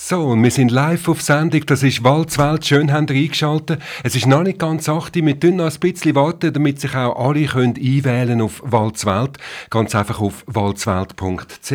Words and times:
So, 0.00 0.26
und 0.26 0.44
wir 0.44 0.52
sind 0.52 0.70
live 0.70 1.08
auf 1.08 1.20
Sendung. 1.22 1.66
Das 1.66 1.82
ist 1.82 2.04
Walzwelt. 2.04 2.64
Schön 2.64 2.92
habt 2.92 3.10
ihr 3.10 3.16
eingeschaltet. 3.16 3.82
Es 4.04 4.14
ist 4.14 4.26
noch 4.26 4.44
nicht 4.44 4.60
ganz 4.60 4.88
8 4.88 5.16
Wir 5.16 5.24
müssen 5.24 5.56
noch 5.56 5.70
ein 5.70 5.80
bisschen 5.80 6.14
warten, 6.14 6.52
damit 6.52 6.80
sich 6.80 6.94
auch 6.94 7.16
alle 7.16 7.44
können 7.46 7.74
einwählen 7.76 8.40
auf 8.40 8.62
Walzwelt. 8.64 9.38
Ganz 9.70 9.96
einfach 9.96 10.20
auf 10.20 10.44
walzwelt.ch. 10.46 11.72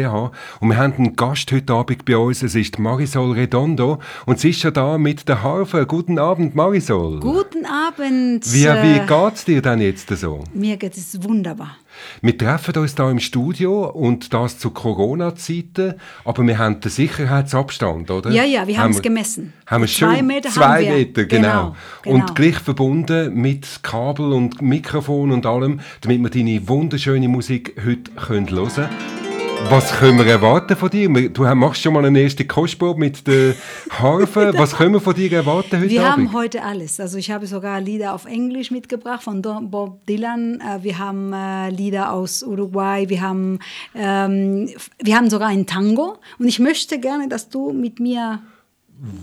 Und 0.62 0.70
wir 0.70 0.78
haben 0.78 0.94
einen 0.94 1.16
Gast 1.18 1.52
heute 1.52 1.74
Abend 1.74 2.06
bei 2.06 2.16
uns. 2.16 2.44
Es 2.44 2.56
ist 2.56 2.80
Marisol 2.80 3.34
Redondo. 3.34 4.00
Und 4.26 4.40
sie 4.40 4.52
ist 4.52 4.62
schon 4.62 4.74
da 4.74 4.98
mit 4.98 5.28
der 5.28 5.44
Harfe. 5.44 5.86
Guten 5.86 6.18
Abend, 6.18 6.56
Marisol. 6.56 7.20
Guten 7.20 7.66
Abend. 7.66 8.46
Wie, 8.54 8.64
wie 8.64 9.06
geht's 9.06 9.44
dir 9.44 9.62
denn 9.62 9.82
jetzt 9.82 10.08
so? 10.08 10.46
Mir 10.54 10.78
geht 10.78 10.96
es 10.96 11.22
wunderbar. 11.22 11.76
Wir 12.22 12.38
treffen 12.38 12.76
uns 12.78 12.96
hier 12.96 13.10
im 13.10 13.20
Studio 13.20 13.90
und 13.90 14.34
das 14.34 14.60
zu 14.60 14.72
Corona-Zeiten, 14.72 15.96
aber 16.26 16.46
wir 16.46 16.58
haben 16.58 16.80
den 16.80 16.92
Sicherheitsabstand, 16.92 18.10
oder? 18.12 18.32
Ja, 18.32 18.44
ja, 18.44 18.68
wir 18.68 18.78
haben 18.78 18.92
es 18.92 19.02
gemessen. 19.02 19.54
Haben 19.68 19.84
wir 19.84 19.88
zwei 19.88 20.18
schon 20.18 20.28
Meter 20.28 20.50
zwei 20.50 20.64
haben 20.64 20.82
wir. 20.82 20.94
Meter, 20.94 21.26
genau. 21.26 21.44
Genau, 21.44 21.76
genau. 22.04 22.16
Und 22.16 22.36
gleich 22.36 22.60
verbunden 22.60 23.34
mit 23.34 23.80
Kabel 23.84 24.34
und 24.34 24.62
Mikrofon 24.62 25.32
und 25.32 25.46
allem, 25.46 25.80
damit 26.02 26.22
wir 26.22 26.30
deine 26.30 26.68
wunderschöne 26.68 27.28
Musik 27.28 27.76
heute 27.86 28.12
hören 28.28 28.46
können. 28.46 29.23
Was 29.70 29.92
können 29.98 30.20
wir 30.20 30.28
erwarten 30.28 30.76
von 30.76 30.90
dir? 30.90 31.10
Du 31.30 31.44
machst 31.56 31.82
schon 31.82 31.94
mal 31.94 32.06
eine 32.06 32.20
erste 32.22 32.46
Kostprobe 32.46 33.00
mit 33.00 33.26
der 33.26 33.56
Harfe. 33.90 34.54
Was 34.56 34.76
können 34.76 34.94
wir 34.94 35.02
von 35.02 35.16
dir 35.16 35.32
erwarten 35.32 35.80
heute 35.80 35.90
Wir 35.90 36.02
Abend? 36.06 36.28
haben 36.30 36.34
heute 36.34 36.64
alles. 36.64 37.00
Also 37.00 37.18
ich 37.18 37.32
habe 37.32 37.48
sogar 37.48 37.80
Lieder 37.82 38.14
auf 38.14 38.26
Englisch 38.26 38.70
mitgebracht 38.72 39.24
von 39.24 39.42
Bob 39.42 40.06
Dylan. 40.06 40.60
Äh, 40.62 40.84
Wir 40.84 41.00
haben 41.00 41.34
äh, 41.34 41.70
Lieder 41.70 42.12
aus 42.14 42.44
Uruguay. 42.44 43.06
Wir 43.10 43.22
haben, 43.22 43.60
ähm, 43.96 44.70
wir 45.02 45.16
haben 45.18 45.30
sogar 45.30 45.48
ein 45.48 45.66
Tango. 45.66 46.18
Und 46.38 46.48
ich 46.48 46.60
möchte 46.60 47.00
gerne, 47.00 47.28
dass 47.28 47.50
du 47.50 47.72
mit 47.74 48.00
mir 48.00 48.40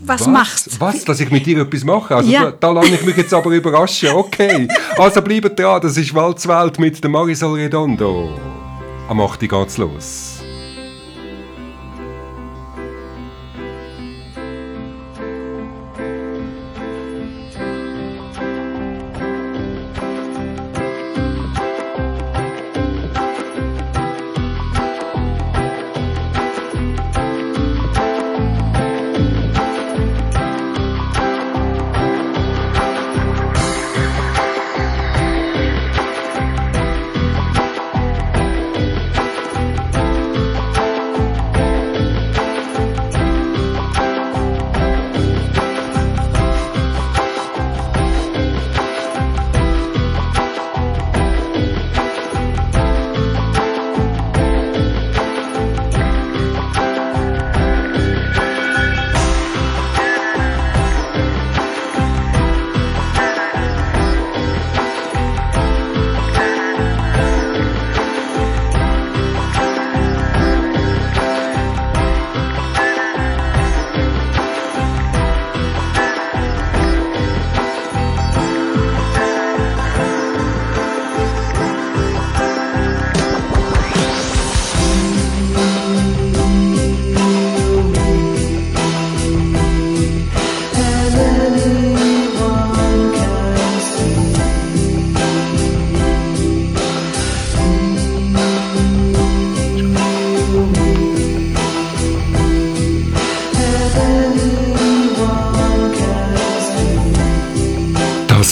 was, 0.05 0.27
machst. 0.27 0.79
Was? 0.81 1.05
Dass 1.05 1.19
ich 1.21 1.31
mit 1.31 1.45
dir 1.45 1.61
etwas 1.61 1.83
mache? 1.85 2.15
Also 2.15 2.29
Ja. 2.29 2.45
da, 2.51 2.51
da 2.59 2.71
lasse 2.71 2.95
ich 2.95 3.05
mich 3.05 3.15
jetzt 3.15 3.33
aber 3.33 3.51
überraschen. 3.51 4.09
Okay. 4.09 4.67
Also 4.97 5.21
bleibt 5.21 5.57
dran, 5.57 5.81
das 5.81 5.95
ist 5.97 6.13
Walzwelt 6.13 6.77
mit 6.77 7.01
der 7.01 7.09
Marisol 7.09 7.53
Redondo. 7.59 8.37
Am 9.11 9.19
8. 9.19 9.49
geht's 9.49 9.77
los. 9.77 10.40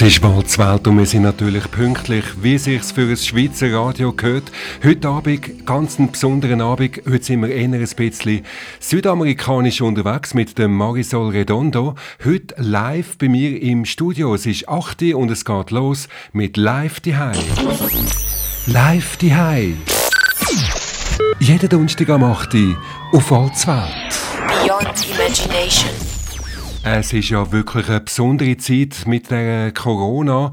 Ist 0.09 0.24
Walzwelt 0.24 0.88
und 0.88 0.97
wir 0.97 1.06
sind 1.06 1.22
natürlich 1.22 1.70
pünktlich, 1.70 2.25
wie 2.42 2.58
sich's 2.58 2.92
für 2.92 3.08
ein 3.08 3.16
Schweizer 3.16 3.72
Radio 3.72 4.12
gehört. 4.12 4.52
Heute 4.84 5.08
Abend, 5.08 5.68
ganz 5.68 6.00
einen 6.00 6.12
besonderen 6.12 6.62
Abend, 6.62 7.02
heute 7.08 7.24
sind 7.24 7.42
wir 7.42 7.50
eher 7.50 7.66
ein 7.66 7.88
bisschen 7.96 8.44
südamerikanisch 8.80 9.81
unterwegs 9.81 10.34
mit 10.34 10.58
dem 10.58 10.74
Marisol 10.75 11.30
Redondo. 11.30 11.94
Heute 12.25 12.56
live 12.58 13.19
bei 13.19 13.30
mir 13.30 13.62
im 13.62 13.86
Studio. 13.86 14.34
Es 14.34 14.48
ist 14.48 14.68
8 14.68 15.03
Uhr 15.03 15.18
und 15.19 15.30
es 15.30 15.46
geht 15.46 15.69
los 15.69 16.08
mit 16.34 16.58
Live 16.58 17.02
die 17.02 17.16
Live 18.66 19.18
die 19.18 19.75
Jeden 21.40 21.69
Donnerstag 21.69 22.09
am 22.09 22.24
8 22.24 22.56
Uhr 22.56 22.78
auf 23.12 23.30
Walzwelt. 23.30 23.92
Beyond 24.48 25.08
Imagination. 25.08 26.09
Es 26.84 27.12
ist 27.12 27.30
ja 27.30 27.52
wirklich 27.52 27.90
eine 27.90 28.00
besondere 28.00 28.56
Zeit 28.56 29.06
mit 29.06 29.30
der 29.30 29.74
Corona. 29.74 30.52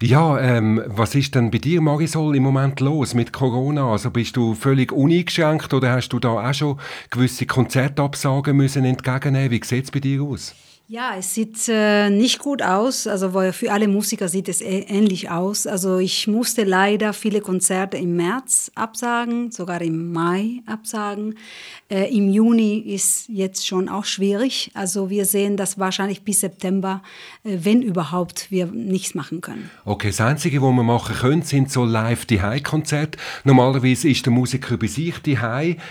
Ja, 0.00 0.40
ähm, 0.40 0.82
was 0.86 1.14
ist 1.14 1.34
denn 1.34 1.50
bei 1.50 1.58
dir, 1.58 1.82
Marisol, 1.82 2.34
im 2.34 2.44
Moment 2.44 2.80
los 2.80 3.12
mit 3.12 3.32
Corona? 3.32 3.92
Also 3.92 4.10
bist 4.10 4.36
du 4.36 4.54
völlig 4.54 4.90
uneingeschränkt 4.90 5.74
oder 5.74 5.92
hast 5.92 6.08
du 6.08 6.18
da 6.18 6.30
auch 6.30 6.54
schon 6.54 6.80
gewisse 7.10 7.44
Konzertabsagen 7.44 8.56
müssen 8.56 8.86
entgegennehmen? 8.86 9.50
Wie 9.50 9.64
sieht 9.64 9.84
es 9.84 9.90
bei 9.90 10.00
dir 10.00 10.22
aus? 10.22 10.54
Ja, 10.88 11.16
es 11.18 11.34
sieht 11.34 11.68
äh, 11.68 12.10
nicht 12.10 12.38
gut 12.38 12.62
aus. 12.62 13.08
Also 13.08 13.30
für 13.50 13.72
alle 13.72 13.88
Musiker 13.88 14.28
sieht 14.28 14.48
es 14.48 14.60
ähnlich 14.60 15.28
aus. 15.30 15.66
Also 15.66 15.98
ich 15.98 16.28
musste 16.28 16.62
leider 16.62 17.12
viele 17.12 17.40
Konzerte 17.40 17.96
im 17.96 18.14
März 18.14 18.70
absagen, 18.76 19.50
sogar 19.50 19.82
im 19.82 20.12
Mai 20.12 20.62
absagen. 20.64 21.34
Äh, 21.88 22.16
Im 22.16 22.30
Juni 22.30 22.78
ist 22.78 23.28
jetzt 23.28 23.66
schon 23.66 23.88
auch 23.88 24.04
schwierig. 24.04 24.70
Also 24.74 25.10
wir 25.10 25.24
sehen, 25.24 25.56
dass 25.56 25.76
wahrscheinlich 25.76 26.22
bis 26.22 26.40
September, 26.40 27.02
wenn 27.46 27.82
überhaupt, 27.82 28.50
wir 28.50 28.66
nichts 28.66 29.14
machen 29.14 29.40
können. 29.40 29.70
Okay, 29.84 30.08
das 30.08 30.20
Einzige, 30.20 30.60
was 30.62 30.72
wir 30.72 30.82
machen 30.82 31.14
können, 31.14 31.42
sind 31.42 31.70
so 31.70 31.84
live 31.84 32.26
die 32.26 32.40
konzerte 32.62 33.18
Normalerweise 33.44 34.08
ist 34.08 34.26
der 34.26 34.32
Musiker 34.32 34.76
bei 34.76 34.86
sich 34.88 35.18
die 35.20 35.38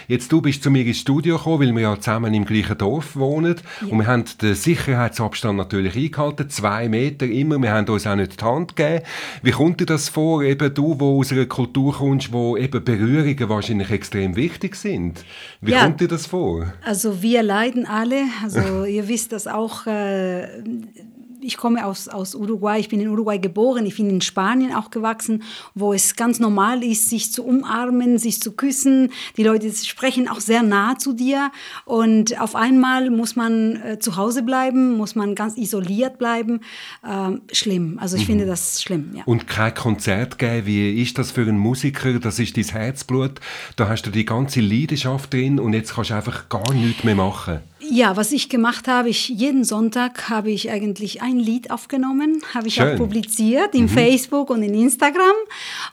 Jetzt 0.08 0.32
du 0.32 0.42
bist 0.42 0.64
zu 0.64 0.70
mir 0.70 0.86
ins 0.86 1.00
Studio 1.00 1.38
gekommen, 1.38 1.62
weil 1.62 1.76
wir 1.76 1.82
ja 1.82 2.00
zusammen 2.00 2.34
im 2.34 2.46
gleichen 2.46 2.78
Dorf 2.78 3.16
wohnen. 3.16 3.56
Und 3.90 4.00
wir 4.00 4.08
haben 4.08 4.26
den 4.42 4.56
Sicherheitsabstand 4.56 5.58
natürlich 5.58 5.96
eingehalten, 5.96 6.50
zwei 6.50 6.90
Meter 6.90 7.26
immer. 7.26 7.58
Wir 7.60 7.72
haben 7.72 7.88
uns 7.88 8.06
auch 8.06 8.16
nicht 8.16 8.40
die 8.42 8.46
Hand 8.46 8.76
gegeben. 8.76 9.04
Wie 9.42 9.52
kommt 9.52 9.80
dir 9.80 9.86
das 9.86 10.10
vor, 10.10 10.44
eben 10.44 10.74
du, 10.74 11.00
wo 11.00 11.20
aus 11.20 11.32
einer 11.32 11.46
Kultur 11.46 11.94
kommst, 11.94 12.34
wo 12.34 12.58
eben 12.58 12.84
Berührungen 12.84 13.50
wahrscheinlich 13.50 13.92
extrem 13.92 14.36
wichtig 14.36 14.76
sind? 14.76 15.24
Wie 15.62 15.72
Ja. 15.72 15.84
kommt 15.86 16.02
dir 16.02 16.08
das 16.08 16.26
vor? 16.26 16.74
Also 16.84 17.22
wir 17.22 17.44
leiden 17.44 17.86
alle. 17.86 18.24
Also 18.44 18.84
ihr 18.86 19.08
wisst 19.08 19.32
das 19.32 19.48
auch. 19.48 19.88
Äh, 19.88 20.48
ich 21.46 21.58
komme 21.58 21.86
aus, 21.86 22.08
aus 22.08 22.36
Uruguay, 22.36 22.80
ich 22.80 22.90
bin 22.90 23.00
in 23.00 23.08
Uruguay 23.08 23.38
geboren, 23.38 23.86
ich 23.86 23.98
bin 23.98 24.10
in 24.10 24.22
Spanien 24.22 24.74
auch 24.74 24.90
gewachsen, 24.90 25.44
wo 25.74 25.94
es 25.94 26.16
ganz 26.16 26.40
normal 26.40 26.84
ist, 26.84 27.10
sich 27.10 27.32
zu 27.32 27.46
umarmen, 27.46 28.18
sich 28.18 28.42
zu 28.42 28.54
küssen. 28.54 29.12
Die 29.38 29.44
Leute 29.44 29.72
sprechen 29.72 30.28
auch 30.28 30.40
sehr 30.40 30.64
nah 30.64 30.98
zu 30.98 31.14
dir 31.14 31.52
und 31.86 32.40
auf 32.42 32.56
einmal 32.56 33.10
muss 33.10 33.36
man 33.36 33.82
äh, 33.82 34.00
zu 34.00 34.18
Hause 34.18 34.44
bleiben, 34.44 34.98
muss 34.98 35.16
man 35.16 35.36
ganz 35.36 35.58
isoliert 35.58 36.18
bleiben. 36.18 36.62
Ähm, 37.08 37.42
schlimm, 37.52 37.98
also 38.00 38.18
ich 38.18 38.26
finde 38.26 38.46
das 38.46 38.82
schlimm. 38.82 39.12
Ja. 39.16 39.24
Und 39.26 39.48
kein 39.48 39.74
Konzert 39.74 40.40
geben, 40.40 40.66
wie 40.66 41.02
ist 41.02 41.18
das 41.18 41.32
für 41.32 41.42
einen 41.42 41.60
Musiker? 41.60 42.20
Das 42.20 42.40
ist 42.40 42.58
dein 42.58 42.66
Herzblut. 42.66 43.40
Da 43.76 43.88
hast 43.88 44.04
du 44.04 44.12
die 44.12 44.26
ganze 44.26 44.62
Leidenschaft 44.62 45.34
drin 45.34 45.60
und 45.60 45.74
jetzt 45.74 45.94
kannst 45.94 46.10
du 46.10 46.16
einfach 46.16 46.50
gar 46.50 46.74
nichts 46.74 47.04
mehr 47.04 47.16
machen. 47.16 47.60
Ja, 47.90 48.18
was 48.18 48.32
ich 48.32 48.50
gemacht 48.50 48.88
habe, 48.88 49.10
ich 49.10 49.30
jeden 49.30 49.64
Sonntag 49.64 50.30
habe 50.30 50.52
ich 50.52 50.72
eigentlich 50.72 51.22
ein 51.22 51.38
Lied 51.38 51.72
aufgenommen, 51.72 52.42
habe 52.54 52.68
ich 52.68 52.76
Schön. 52.76 52.94
auch 52.94 52.98
publiziert 52.98 53.76
in 53.76 53.88
Facebook 53.90 54.50
und 54.50 54.64
in 54.64 54.74
Instagram 54.74 55.36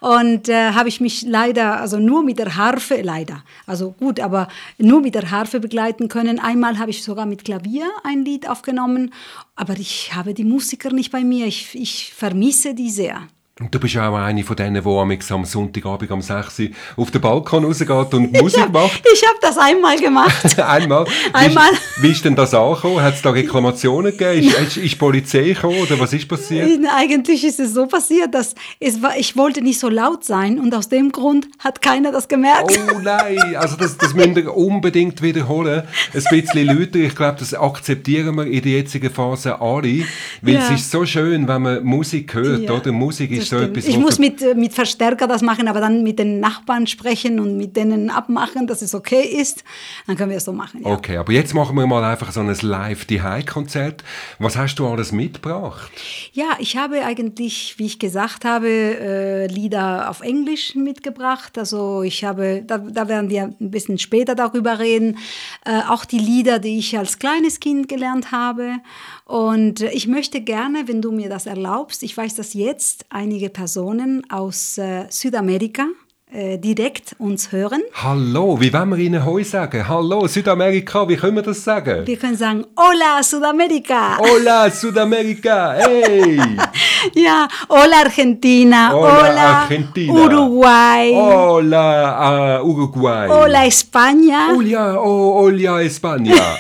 und 0.01 0.49
äh, 0.49 0.71
habe 0.73 0.89
ich 0.89 1.01
mich 1.01 1.23
leider, 1.23 1.81
also 1.81 1.99
nur 1.99 2.23
mit 2.23 2.39
der 2.39 2.57
Harfe, 2.57 3.03
leider, 3.03 3.45
also 3.67 3.93
gut, 3.99 4.21
aber 4.21 4.49
nur 4.79 5.01
mit 5.01 5.15
der 5.15 5.31
Harfe 5.31 5.61
begleiten 5.61 6.09
können. 6.09 6.39
Einmal 6.39 6.79
habe 6.79 6.91
ich 6.91 7.03
sogar 7.03 7.27
mit 7.27 7.45
Klavier 7.45 7.87
ein 8.05 8.25
Lied 8.25 8.49
aufgenommen, 8.49 9.13
aber 9.57 9.75
ich 9.79 10.15
habe 10.15 10.35
die 10.35 10.45
Musiker 10.45 10.93
nicht 10.93 11.13
bei 11.13 11.25
mir. 11.25 11.47
Ich, 11.47 11.75
ich 11.75 12.13
vermisse 12.15 12.75
die 12.75 12.91
sehr. 12.91 13.29
Und 13.61 13.75
du 13.75 13.79
bist 13.79 13.93
ja 13.93 14.09
auch 14.09 14.17
eine 14.17 14.43
von 14.45 14.57
denen, 14.57 14.83
die 14.83 15.31
am 15.31 15.45
Sonntagabend 15.45 16.11
um 16.11 16.23
6 16.23 16.59
Uhr 16.61 16.69
auf 16.97 17.11
den 17.11 17.21
Balkon 17.21 17.67
rausgeht 17.67 18.15
und 18.15 18.33
Musik 18.41 18.73
macht. 18.73 19.03
Ich 19.13 19.23
habe 19.29 19.37
das 19.43 19.59
einmal 19.59 19.99
gemacht. 19.99 20.59
Einmal. 20.59 21.05
Einmal. 21.35 21.69
Wie, 22.01 22.09
wie 22.09 22.13
ist 22.13 22.25
denn 22.25 22.35
das 22.35 22.55
angekommen? 22.55 23.03
Hat 23.03 23.13
es 23.15 23.21
da 23.21 23.29
Reklamationen 23.29 24.17
gegeben? 24.17 24.49
Ist, 24.49 24.57
ist, 24.59 24.77
ist 24.79 24.93
die 24.93 24.97
Polizei 24.97 25.51
gekommen 25.51 25.79
oder 25.83 26.01
was 26.01 26.15
ist 26.15 26.27
passiert? 26.27 26.81
Eigentlich 26.97 27.45
ist 27.45 27.61
es 27.61 27.75
so 27.75 27.87
passiert, 27.87 28.35
dass 28.35 28.55
es 28.81 29.03
war, 29.03 29.19
ich 29.19 29.37
wollte 29.37 29.61
nicht 29.61 29.79
so 29.79 29.91
laut 29.91 30.25
sein 30.25 30.59
und 30.59 30.75
aus 30.75 30.89
dem 30.89 31.13
Grund 31.13 31.47
hat 31.59 31.83
keiner 31.83 32.11
das 32.11 32.29
gemerkt. 32.29 32.73
Oh 32.95 33.01
nein, 33.03 33.37
also 33.57 33.77
das, 33.77 33.99
das 33.99 34.15
müsst 34.15 34.35
ihr 34.39 34.57
unbedingt 34.57 35.21
wiederholen. 35.21 35.83
Ein 36.15 36.23
bisschen 36.41 36.67
lauter, 36.69 36.97
ich 37.01 37.15
glaube, 37.15 37.37
das 37.39 37.53
akzeptieren 37.53 38.35
wir 38.37 38.47
in 38.47 38.63
der 38.63 38.73
jetzigen 38.73 39.11
Phase 39.11 39.61
alle, 39.61 40.05
weil 40.41 40.55
Ja. 40.55 40.61
es 40.65 40.81
ist 40.81 40.91
so 40.91 41.05
schön, 41.05 41.47
wenn 41.47 41.61
man 41.63 41.85
Musik 41.85 42.33
hört, 42.33 42.63
Ja, 42.63 42.73
oder? 42.73 42.93
Musik 42.93 43.42
das 43.42 43.42
ist 43.43 43.51
so 43.51 43.59
etwas, 43.59 43.87
Ich 43.87 43.99
muss 43.99 44.19
mit, 44.19 44.43
äh, 44.43 44.55
mit 44.55 44.73
Verstärker 44.73 45.27
das 45.27 45.43
machen, 45.43 45.69
aber 45.69 45.81
dann 45.81 46.03
mit 46.03 46.19
den 46.19 46.41
Nachbarn 46.41 46.87
sprechen 46.87 47.41
und 47.41 47.57
mit 47.57 47.77
denen 47.77 48.11
abmachen, 48.11 48.67
dass 48.67 48.83
es 48.83 48.95
okay 48.95 49.23
ist. 49.23 49.65
Dann 50.07 50.17
können 50.17 50.31
wir 50.31 50.39
es 50.39 50.45
so 50.45 50.53
machen. 50.53 50.83
Ja. 50.85 50.91
Okay, 50.91 51.17
aber 51.17 51.33
jetzt 51.33 51.55
machen 51.55 51.77
wir 51.77 51.87
mal 51.87 52.05
einfach 52.05 52.33
so 52.33 52.41
ein 52.41 52.55
live 52.63 53.05
die 53.05 53.21
konzert 53.47 54.05
Was 54.39 54.57
hast 54.57 54.77
du 54.77 54.87
alles 54.87 55.13
mitgebracht? 55.13 55.91
Ja, 56.33 56.57
ich 56.59 56.77
habe 56.77 57.05
eigentlich, 57.05 57.75
wie 57.79 57.87
ich 57.87 57.99
gesagt 57.99 58.45
habe, 58.45 58.69
äh, 58.69 59.47
Lieder 59.47 60.11
auf 60.11 60.21
Englisch 60.21 60.75
mitgebracht. 60.75 61.59
Also 61.59 62.03
ich 62.03 62.25
habe, 62.25 62.63
da, 62.67 62.79
da 62.79 63.09
werden 63.09 63.31
wir 63.31 63.45
ein 63.45 63.71
bisschen 63.71 63.99
später 63.99 64.35
darüber 64.35 64.79
reden, 64.79 65.19
äh, 65.65 65.81
auch 65.89 66.05
die 66.05 66.19
Lieder, 66.19 66.59
die 66.59 66.79
ich 66.79 66.97
als 66.99 67.19
kleines 67.19 67.61
Kind 67.61 67.89
gelernt 67.89 68.33
habe. 68.33 68.77
Und 69.25 69.81
ich 69.81 70.07
möchte 70.09 70.41
gerne, 70.41 70.89
wenn 70.89 71.01
du 71.01 71.13
mir 71.13 71.29
das 71.29 71.47
erlaubst, 71.47 72.03
ich 72.03 72.17
weiß, 72.17 72.35
dass 72.35 72.55
jetzt 72.55 73.07
einige 73.09 73.51
Personen 73.51 74.29
aus 74.31 74.79
äh, 74.79 75.07
Südamerika 75.11 75.87
äh, 76.33 76.59
direkt 76.59 77.15
uns 77.19 77.53
hören. 77.53 77.83
Hallo, 77.95 78.61
wie 78.61 78.73
wollen 78.73 78.91
wir 78.91 78.99
Ihnen 78.99 79.25
heute 79.25 79.49
sagen? 79.49 79.87
Hallo, 79.87 80.27
Südamerika, 80.27 81.09
wie 81.09 81.17
können 81.17 81.37
wir 81.37 81.43
das 81.43 81.63
sagen? 81.63 82.07
Wir 82.07 82.17
können 82.17 82.37
sagen, 82.37 82.65
Hola 82.77 83.23
Südamerika. 83.23 84.19
Hola, 84.19 84.71
Südamerika, 84.71 85.75
hey! 85.75 86.41
Ja, 87.15 87.49
Hola 87.69 88.03
Argentina. 88.05 88.93
Hola, 88.93 89.63
Argentina. 89.63 90.13
Uruguay. 90.13 91.13
Hola, 91.13 92.61
uh, 92.61 92.67
Uruguay. 92.67 93.29
Hola 93.29 93.67
España. 93.67 94.55
Hola, 94.55 95.01
oh, 95.01 95.43
hola, 95.43 95.83
España. 95.83 96.57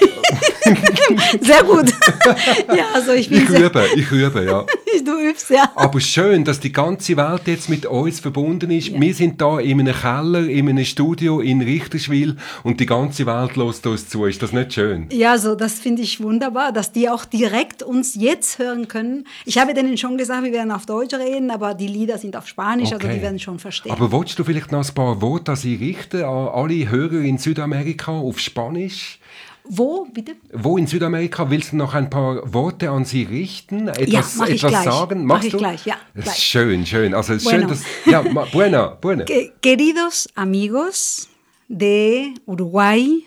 Sehr 1.40 1.62
gut. 1.62 1.92
ja, 2.76 2.86
also 2.94 3.12
ich 3.12 3.28
bin 3.28 3.42
Ich 3.42 3.48
sehr, 3.48 3.66
übe, 3.66 3.84
ich 3.94 4.10
übe, 4.10 4.44
ja. 4.44 4.64
du 5.04 5.18
übst 5.28 5.50
ja. 5.50 5.70
Aber 5.74 6.00
schön, 6.00 6.44
dass 6.44 6.60
die 6.60 6.72
ganze 6.72 7.16
Welt 7.16 7.42
jetzt 7.46 7.68
mit 7.68 7.86
uns 7.86 8.20
verbunden 8.20 8.70
ist. 8.70 8.92
Wir 8.98 9.14
sind 9.14 9.40
da 9.40 9.58
in 9.58 9.80
einem 9.80 9.94
Keller, 9.94 10.46
in 10.48 10.68
einem 10.68 10.84
Studio 10.84 11.40
in 11.40 11.60
Richterswil 11.62 12.36
und 12.62 12.80
die 12.80 12.86
ganze 12.86 13.26
Welt 13.26 13.56
lässt 13.56 13.86
uns 13.86 14.08
zu. 14.08 14.26
Ist 14.26 14.42
das 14.42 14.52
nicht 14.52 14.72
schön? 14.74 15.06
Ja, 15.12 15.38
so 15.38 15.54
das 15.54 15.74
finde 15.80 16.02
ich 16.02 16.20
wunderbar, 16.22 16.72
dass 16.72 16.92
die 16.92 17.08
auch 17.08 17.24
direkt 17.24 17.82
uns 17.82 18.14
jetzt 18.14 18.58
hören 18.58 18.88
können. 18.88 19.26
Ich 19.44 19.58
habe 19.58 19.74
denen 19.74 19.96
schon 19.96 20.16
gesagt, 20.18 20.44
wir 20.44 20.52
werden 20.52 20.70
auf 20.72 20.86
Deutsch 20.86 21.14
reden, 21.14 21.50
aber 21.50 21.74
die 21.74 21.86
Lieder 21.88 22.18
sind 22.18 22.36
auf 22.36 22.46
Spanisch, 22.46 22.92
also 22.92 23.06
Okay. 23.06 23.16
die 23.16 23.22
werden 23.22 23.38
schon 23.38 23.58
verstehen. 23.58 23.92
Aber 23.92 24.12
willst 24.12 24.38
du 24.38 24.44
vielleicht 24.44 24.70
noch 24.72 24.86
ein 24.86 24.94
paar 24.94 25.20
Worte 25.20 25.52
an 25.52 25.56
Sie 25.56 25.74
richten, 25.74 26.22
an 26.22 26.48
alle 26.48 26.88
Hörer 26.88 27.20
in 27.20 27.38
Südamerika 27.38 28.12
auf 28.12 28.38
Spanisch? 28.38 29.18
Wo, 29.64 30.06
bitte? 30.12 30.35
Wo 30.53 30.76
in 30.76 30.87
Südamerika 30.87 31.49
willst 31.49 31.73
du 31.73 31.76
noch 31.76 31.94
ein 31.94 32.11
paar 32.11 32.53
Worte 32.53 32.91
an 32.91 33.05
Sie 33.05 33.23
richten? 33.23 33.88
Etwas, 33.88 34.37
mach 34.37 34.49
ich 34.49 34.55
etwas 34.64 34.70
gleich. 34.73 34.85
sagen? 34.85 35.20
Mach 35.25 35.37
Machst 35.37 35.47
ich 35.47 35.53
du? 35.53 35.59
gleich, 35.59 35.87
ja, 35.87 35.97
gleich. 36.14 36.26
ist 36.26 36.43
schön, 36.43 36.85
schön. 36.85 37.14
Also 37.14 37.35
es 37.35 37.43
ist 37.44 37.50
schön, 37.50 37.61
Bueno. 37.67 37.75
dass... 37.75 37.85
Ja, 38.06 38.23
buena. 39.00 39.25
Que- 39.25 39.53
queridos 39.61 40.29
amigos 40.35 41.29
de 41.69 42.35
Uruguay, 42.44 43.26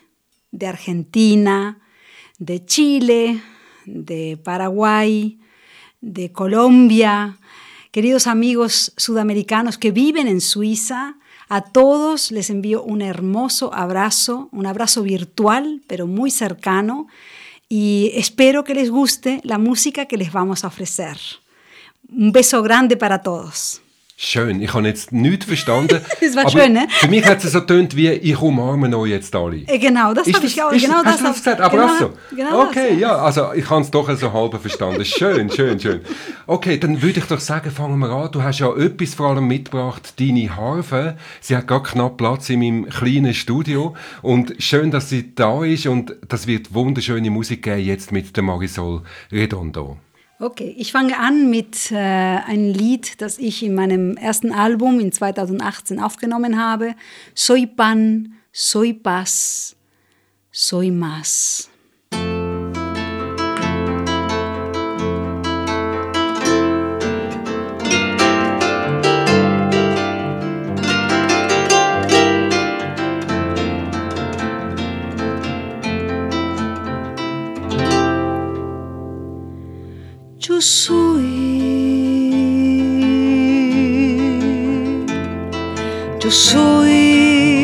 de 0.52 0.68
Argentina, 0.68 1.78
de 2.38 2.66
Chile, 2.66 3.40
de 3.86 4.38
Paraguay, 4.38 5.40
de 6.02 6.32
Colombia, 6.34 7.38
queridos 7.92 8.28
amigos 8.28 8.92
sudamericanos 8.98 9.78
que 9.78 9.92
viven 9.92 10.28
en 10.28 10.42
Suiza, 10.42 11.16
a 11.48 11.62
todos 11.62 12.32
les 12.32 12.50
envío 12.50 12.84
un 12.84 13.02
hermoso 13.02 13.74
abrazo, 13.74 14.50
un 14.52 14.66
abrazo 14.66 15.04
virtual, 15.04 15.82
pero 15.88 16.08
muy 16.08 16.32
cercano, 16.32 17.08
y 17.70 18.12
espero 18.16 18.64
que 18.64 18.76
les 18.76 18.90
guste 18.90 19.42
la 19.44 19.58
música 19.58 20.06
que 20.06 20.18
les 20.18 20.32
vamos 20.32 20.64
a 20.64 20.68
ofrecer. 20.68 21.18
Un 22.10 22.32
beso 22.32 22.62
grande 22.62 22.98
para 22.98 23.22
todos. 23.22 23.82
Schön, 24.18 24.62
ich 24.62 24.74
habe 24.74 24.88
jetzt 24.88 25.12
nichts 25.12 25.46
verstanden. 25.46 26.00
Das 26.22 26.36
war 26.38 26.50
schön, 26.50 26.72
ne? 26.72 26.88
Für 26.90 27.10
mich 27.10 27.26
hat 27.26 27.44
es 27.44 27.52
so 27.52 27.60
getönt 27.60 27.98
wie, 27.98 28.10
ich 28.10 28.40
umarme 28.40 28.98
euch 28.98 29.10
jetzt 29.10 29.36
alle. 29.36 29.58
Äh, 29.68 29.78
Genau, 29.78 30.14
das 30.14 30.32
habe 30.32 30.46
ich 30.46 30.64
auch. 30.64 30.72
ist 30.72 30.86
Genau 30.86 31.04
hast 31.04 31.06
das 31.06 31.18
du 31.20 31.24
das 31.26 31.36
gesagt? 31.38 31.62
Aber 31.62 31.78
genau, 31.78 31.98
so? 31.98 32.14
Genau 32.34 32.64
okay, 32.64 32.92
das, 32.92 33.00
ja, 33.00 33.16
also 33.18 33.52
ich 33.54 33.70
habe 33.70 33.82
es 33.82 33.92
doch 33.92 34.10
so 34.18 34.32
halb 34.32 34.60
verstanden. 34.62 35.04
Schön, 35.04 35.52
schön, 35.52 35.80
schön. 35.80 36.00
Okay, 36.48 36.78
dann 36.78 37.02
würde 37.02 37.20
ich 37.20 37.26
doch 37.26 37.42
sagen, 37.42 37.70
fangen 37.72 38.00
wir 38.00 38.10
an. 38.10 38.32
Du 38.32 38.42
hast 38.42 38.60
ja 38.60 38.74
etwas 38.74 39.16
vor 39.16 39.32
allem 39.32 39.48
mitgebracht, 39.48 40.14
deine 40.18 40.56
Harfe. 40.56 41.18
Sie 41.42 41.56
hat 41.58 41.68
gar 41.68 41.84
knapp 41.84 42.16
Platz 42.16 42.50
in 42.50 42.60
meinem 42.60 42.90
kleinen 42.90 43.34
Studio. 43.34 43.96
Und 44.22 44.56
schön, 44.60 44.92
dass 44.92 45.10
sie 45.10 45.36
da 45.36 45.64
ist 45.66 45.88
und 45.88 46.16
das 46.28 46.48
wird 46.48 46.74
wunderschöne 46.74 47.30
Musik 47.30 47.64
geben 47.64 47.82
jetzt 47.82 48.14
mit 48.14 48.36
der 48.36 48.44
Marisol 48.44 49.02
Redondo. 49.32 49.98
Okay, 50.38 50.76
ich 50.78 50.92
fange 50.92 51.18
an 51.18 51.50
mit 51.50 51.92
äh, 51.92 51.96
einem 51.96 52.74
Lied, 52.74 53.22
das 53.22 53.38
ich 53.38 53.64
in 53.64 53.74
meinem 53.74 54.18
ersten 54.18 54.52
Album 54.52 55.00
in 55.00 55.14
2018 55.14 56.02
aufgenommen 56.02 56.60
habe. 56.62 56.94
Soy 57.34 57.66
pan, 57.66 58.34
soy 58.52 58.94
paz, 58.94 59.78
soy 60.52 60.92
más. 60.92 61.70
Soy, 80.62 81.26
yo 86.20 86.32
soy, 86.32 87.60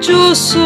yo 0.00 0.34
soy, 0.34 0.60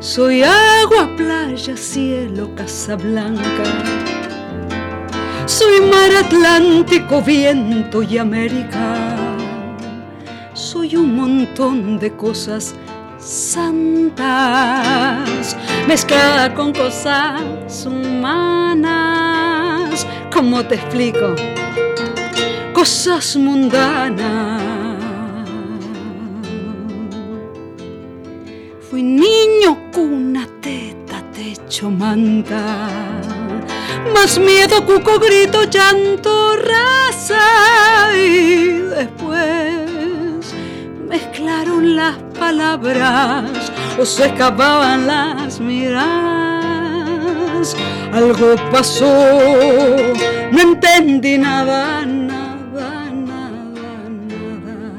soy 0.00 0.42
agua, 0.42 1.08
playa, 1.16 1.76
cielo, 1.76 2.54
casa 2.54 2.96
blanca. 2.96 3.64
Soy 5.46 5.80
mar 5.80 6.14
Atlántico, 6.24 7.22
viento 7.22 8.02
y 8.02 8.18
América. 8.18 8.96
Soy 10.52 10.96
un 10.96 11.16
montón 11.16 11.98
de 11.98 12.12
cosas 12.12 12.74
santas, 13.28 14.24
mezclada 15.86 16.54
con 16.54 16.72
cosas 16.72 17.84
humanas. 17.84 18.88
¿Cómo 20.32 20.64
te 20.64 20.76
explico? 20.76 21.34
Cosas 22.72 23.36
mundanas. 23.36 24.62
Fui 28.88 29.02
niño, 29.02 29.90
cuna, 29.92 30.48
teta, 30.62 31.22
techo, 31.34 31.90
manta. 31.90 32.88
Más 34.14 34.38
miedo, 34.38 34.86
cuco, 34.86 35.18
grito, 35.18 35.64
llanto, 35.64 36.56
raza. 36.56 37.36
Y 38.16 38.68
después 38.68 39.57
las 41.66 42.16
palabras 42.38 43.72
o 43.98 44.04
se 44.04 44.26
escapaban 44.26 45.06
las 45.06 45.60
miradas. 45.60 46.56
Algo 48.12 48.54
pasó, 48.70 49.06
no 50.52 50.60
entendí 50.60 51.36
nada, 51.36 52.06
nada, 52.06 53.10
nada, 53.10 54.08
nada. 54.30 54.92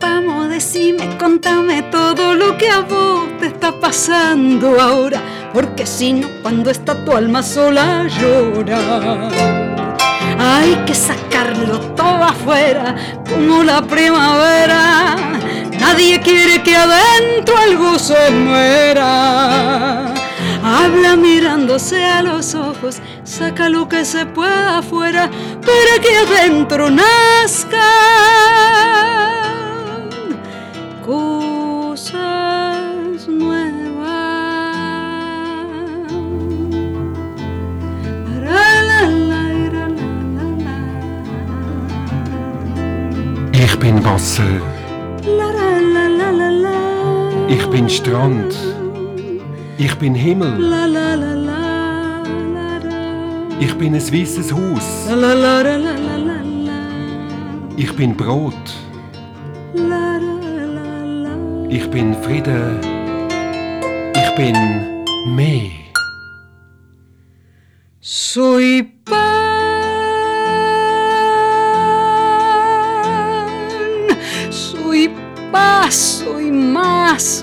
Vamos, 0.00 0.48
decime, 0.48 1.16
contame 1.18 1.82
todo 1.82 2.34
lo 2.34 2.56
que 2.56 2.70
a 2.70 2.80
vos 2.80 3.26
te 3.40 3.46
está 3.46 3.72
pasando 3.80 4.80
ahora, 4.80 5.20
porque 5.52 5.84
si 5.86 6.12
no, 6.12 6.28
cuando 6.42 6.70
está 6.70 7.04
tu 7.04 7.12
alma 7.12 7.42
sola 7.42 8.06
llora. 8.06 9.28
Hay 10.40 10.76
que 10.86 10.94
sacarlo 10.94 11.80
afuera, 12.08 12.94
como 13.28 13.62
la 13.62 13.82
primavera. 13.82 15.16
Nadie 15.78 16.20
quiere 16.20 16.62
que 16.62 16.76
adentro 16.76 17.56
algo 17.56 17.98
se 17.98 18.30
muera. 18.30 20.12
Habla 20.62 21.16
mirándose 21.16 22.04
a 22.04 22.22
los 22.22 22.54
ojos, 22.54 23.00
saca 23.24 23.68
lo 23.68 23.88
que 23.88 24.04
se 24.04 24.26
pueda 24.26 24.78
afuera 24.78 25.30
para 25.62 26.02
que 26.02 26.16
adentro 26.16 26.90
nazcan 26.90 27.78
bin 43.88 44.04
Wasser, 44.04 44.60
ich 47.48 47.66
bin 47.70 47.88
Strand, 47.88 48.54
ich 49.78 49.94
bin 49.94 50.14
Himmel, 50.14 50.58
ich 53.58 53.74
bin 53.78 53.94
ein 53.94 54.12
weißes 54.12 54.52
Haus, 54.52 54.88
ich 57.76 57.96
bin 57.96 58.14
Brot, 58.14 58.66
ich 61.70 61.90
bin 61.90 62.14
Frieden, 62.22 62.80
ich 64.14 64.34
bin 64.36 64.56
mehr. 65.34 65.70
Soy 68.00 68.92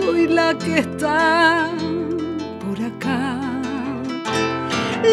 soy 0.06 0.28
la 0.28 0.54
que 0.58 0.80
está 0.80 1.70
por 2.62 2.78
acá. 2.90 3.40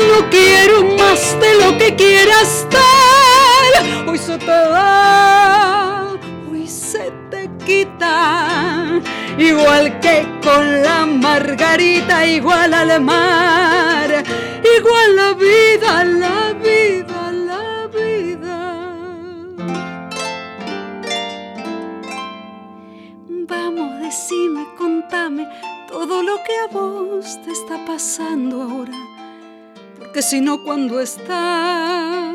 No 0.09 0.19
quiero 0.31 0.85
más 0.99 1.39
de 1.41 1.55
lo 1.63 1.79
que 1.79 1.95
quieras 1.97 2.67
dar. 2.71 4.09
Hoy 4.09 4.19
se 4.19 4.37
te 4.39 4.59
da, 4.77 6.09
hoy 6.51 6.67
se 6.67 7.11
te 7.31 7.51
quita. 7.65 9.01
Igual 9.39 9.99
que 10.01 10.27
con 10.43 10.83
la 10.83 11.07
margarita, 11.07 12.27
igual 12.27 12.75
al 12.75 13.01
mar. 13.01 14.11
Igual 14.77 15.17
la 15.17 15.33
vida, 15.33 16.05
la 16.05 16.53
vida, 16.67 17.12
decime, 24.13 24.67
contame 24.77 25.49
todo 25.89 26.23
lo 26.23 26.37
que 26.45 26.55
a 26.65 26.67
vos 26.71 27.41
te 27.43 27.51
está 27.51 27.83
pasando 27.87 28.61
ahora. 28.61 28.99
Porque 29.99 30.21
si 30.21 30.39
no, 30.39 30.63
cuando 30.63 31.01
está 31.01 32.31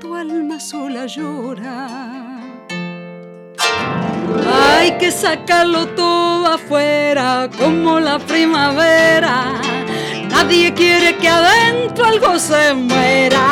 tu 0.00 0.12
alma 0.16 0.58
sola 0.58 1.06
llora. 1.06 1.86
Hay 4.52 4.98
que 4.98 5.12
sacarlo 5.12 5.86
todo 5.90 6.48
afuera 6.48 7.48
como 7.56 8.00
la 8.00 8.18
primavera. 8.18 9.52
Nadie 10.30 10.74
quiere 10.74 11.16
que 11.16 11.28
adentro 11.28 12.06
algo 12.06 12.40
se 12.40 12.74
muera. 12.74 13.46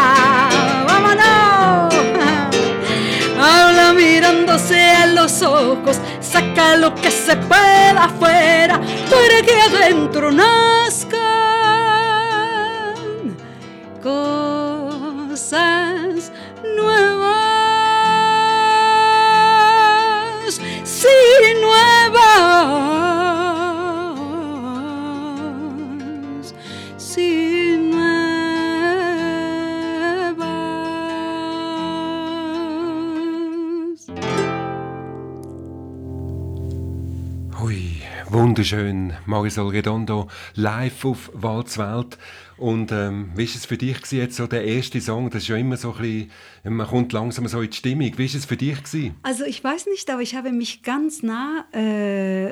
¡Vámonos! 0.89 1.95
Habla 3.41 3.93
mirándose 3.93 4.81
a 4.81 5.07
los 5.07 5.43
ojos, 5.43 6.01
saca 6.33 6.77
lo 6.77 6.95
que 6.95 7.11
se 7.11 7.35
pueda 7.37 8.05
afuera 8.05 8.79
para 9.11 9.43
que 9.47 9.61
adentro 9.69 10.31
nazcan 10.31 11.19
cosas 14.03 15.88
wunderschön. 38.31 39.15
Marisol 39.27 39.69
Redondo 39.69 40.29
live 40.55 41.05
auf 41.05 41.31
Walzwelt. 41.35 42.19
Und 42.59 42.91
ähm, 42.91 43.31
wie 43.37 43.47
war 43.47 43.55
es 43.55 43.67
für 43.67 43.77
dich 43.77 43.97
gewesen, 43.97 44.19
jetzt 44.19 44.37
so 44.37 44.47
der 44.47 44.65
erste 44.65 45.01
Song? 45.01 45.31
Das 45.31 45.43
ist 45.43 45.49
ja 45.49 45.57
immer 45.57 45.77
so 45.77 45.95
ein 45.95 45.99
bisschen, 46.03 46.31
man 46.77 46.87
kommt 46.89 47.13
langsam 47.13 47.47
so 47.47 47.61
in 47.61 47.71
die 47.71 47.77
Stimmung. 47.77 48.13
Wie 48.17 48.19
war 48.19 48.37
es 48.37 48.45
für 48.45 48.57
dich? 48.57 48.83
Gewesen? 48.83 49.15
Also 49.23 49.45
ich 49.45 49.63
weiß 49.63 49.87
nicht, 49.87 50.11
aber 50.11 50.23
ich 50.23 50.35
habe 50.35 50.51
mich 50.51 50.83
ganz 50.83 51.23
nah 51.23 51.65
äh, 51.73 52.49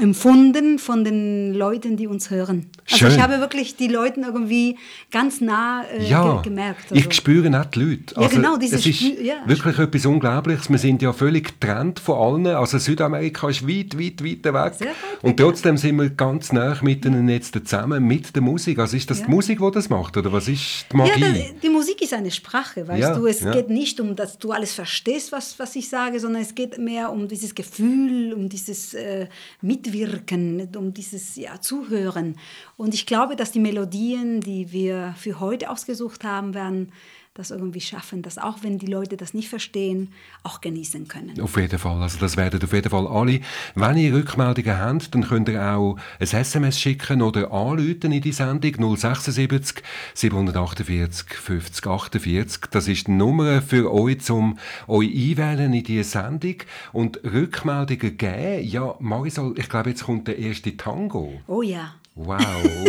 empfunden 0.00 0.78
von 0.80 1.04
den 1.04 1.54
Leuten, 1.54 1.96
die 1.96 2.08
uns 2.08 2.30
hören. 2.30 2.66
Also 2.90 2.96
Schön. 2.96 3.12
ich 3.12 3.20
habe 3.20 3.38
wirklich 3.38 3.76
die 3.76 3.88
Leute 3.88 4.20
irgendwie 4.20 4.76
ganz 5.12 5.40
nah 5.40 5.84
äh, 5.84 6.08
Ja, 6.08 6.34
ge 6.34 6.50
gemerkt. 6.50 6.86
ich 6.90 7.06
also. 7.06 7.10
spüre 7.12 7.60
auch 7.60 7.64
die 7.66 7.80
Leute. 7.80 8.14
Ja, 8.20 8.26
genau, 8.26 8.56
dieses 8.56 8.80
es 8.80 8.86
ist 8.86 9.00
ja. 9.20 9.36
wirklich 9.46 9.78
etwas 9.78 10.04
Unglaubliches. 10.04 10.68
Wir 10.68 10.78
sind 10.78 11.00
ja 11.00 11.12
völlig 11.12 11.60
getrennt 11.60 12.00
von 12.00 12.44
allen. 12.44 12.54
Also 12.54 12.78
Südamerika 12.78 13.48
ist 13.48 13.66
weit, 13.68 13.96
weit, 13.98 14.24
weit 14.24 14.44
weg. 14.80 14.88
Und 15.22 15.36
trotzdem 15.36 15.76
sind 15.76 15.96
wir 15.96 16.10
ganz 16.10 16.52
nah 16.52 16.76
miteinander 16.82 17.32
jetzt 17.34 17.54
zusammen 17.54 18.04
mit 18.04 18.34
der 18.34 18.42
Musik. 18.42 18.63
Also 18.78 18.96
ist 18.96 19.10
das 19.10 19.20
Ja. 19.20 19.26
die 19.26 19.30
Musik, 19.30 19.58
die 19.58 19.70
das 19.70 19.88
macht? 19.88 20.16
Oder 20.16 20.32
was 20.32 20.48
ist 20.48 20.86
die 20.92 20.96
Ja, 20.96 21.04
Magie? 21.04 21.20
da, 21.20 21.54
die 21.62 21.68
Musik 21.68 22.00
ist 22.02 22.12
eine 22.14 22.30
Sprache, 22.30 22.86
weißt 22.88 23.00
Ja, 23.00 23.14
du. 23.18 23.26
Es 23.26 23.40
ja. 23.40 23.52
geht 23.52 23.68
nicht 23.70 24.00
um, 24.00 24.16
dass 24.16 24.38
du 24.38 24.52
alles 24.52 24.72
verstehst, 24.74 25.32
was, 25.32 25.58
was 25.58 25.76
ich 25.76 25.88
sage, 25.88 26.18
sondern 26.20 26.42
es 26.42 26.54
geht 26.54 26.78
mehr 26.78 27.12
um 27.12 27.28
dieses 27.28 27.54
Gefühl, 27.54 28.32
um 28.32 28.48
dieses 28.48 28.94
äh, 28.94 29.28
Mitwirken, 29.60 30.68
um 30.76 30.94
dieses 30.94 31.36
ja, 31.36 31.60
Zuhören. 31.60 32.36
Und 32.76 32.94
ich 32.94 33.06
glaube, 33.06 33.36
dass 33.36 33.52
die 33.52 33.60
Melodien, 33.60 34.40
die 34.40 34.72
wir 34.72 35.14
für 35.18 35.40
heute 35.40 35.70
ausgesucht 35.70 36.24
haben, 36.24 36.54
werden 36.54 36.92
das 37.34 37.50
irgendwie 37.50 37.80
schaffen, 37.80 38.22
dass 38.22 38.38
auch 38.38 38.58
wenn 38.62 38.78
die 38.78 38.86
Leute 38.86 39.16
das 39.16 39.34
nicht 39.34 39.48
verstehen, 39.48 40.12
auch 40.44 40.60
genießen 40.60 41.08
können. 41.08 41.40
Auf 41.40 41.56
jeden 41.56 41.80
Fall. 41.80 42.00
Also 42.00 42.18
das 42.20 42.36
werden 42.36 42.62
auf 42.62 42.72
jeden 42.72 42.88
Fall 42.88 43.08
alle. 43.08 43.40
Wenn 43.74 43.96
ihr 43.96 44.14
Rückmeldungen 44.14 44.78
habt, 44.78 45.12
dann 45.14 45.24
könnt 45.24 45.48
ihr 45.48 45.60
auch 45.60 45.96
ein 46.20 46.28
SMS 46.28 46.78
schicken 46.78 47.22
oder 47.22 47.50
anrufen 47.50 48.12
in 48.12 48.22
die 48.22 48.30
Sendung 48.30 48.96
076 48.96 49.82
748 50.14 51.36
50 51.36 51.86
48. 51.86 52.60
Das 52.70 52.86
ist 52.86 53.08
die 53.08 53.10
Nummer 53.10 53.60
für 53.62 53.92
euch, 53.92 54.30
um 54.30 54.56
euch 54.86 55.08
einwählen 55.08 55.72
in 55.72 55.82
diese 55.82 56.04
Sendung. 56.04 56.56
Und 56.92 57.18
Rückmeldungen 57.24 58.16
geben, 58.16 58.62
ja, 58.62 58.94
Marisol, 59.00 59.58
ich 59.58 59.68
glaube, 59.68 59.90
jetzt 59.90 60.04
kommt 60.04 60.28
der 60.28 60.38
erste 60.38 60.76
Tango. 60.76 61.40
Oh 61.48 61.62
ja. 61.62 61.96
Wow, 62.14 62.38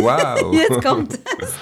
wow. 0.00 0.52
Jetzt 0.54 0.84
kommt 0.84 1.14
es. 1.14 1.52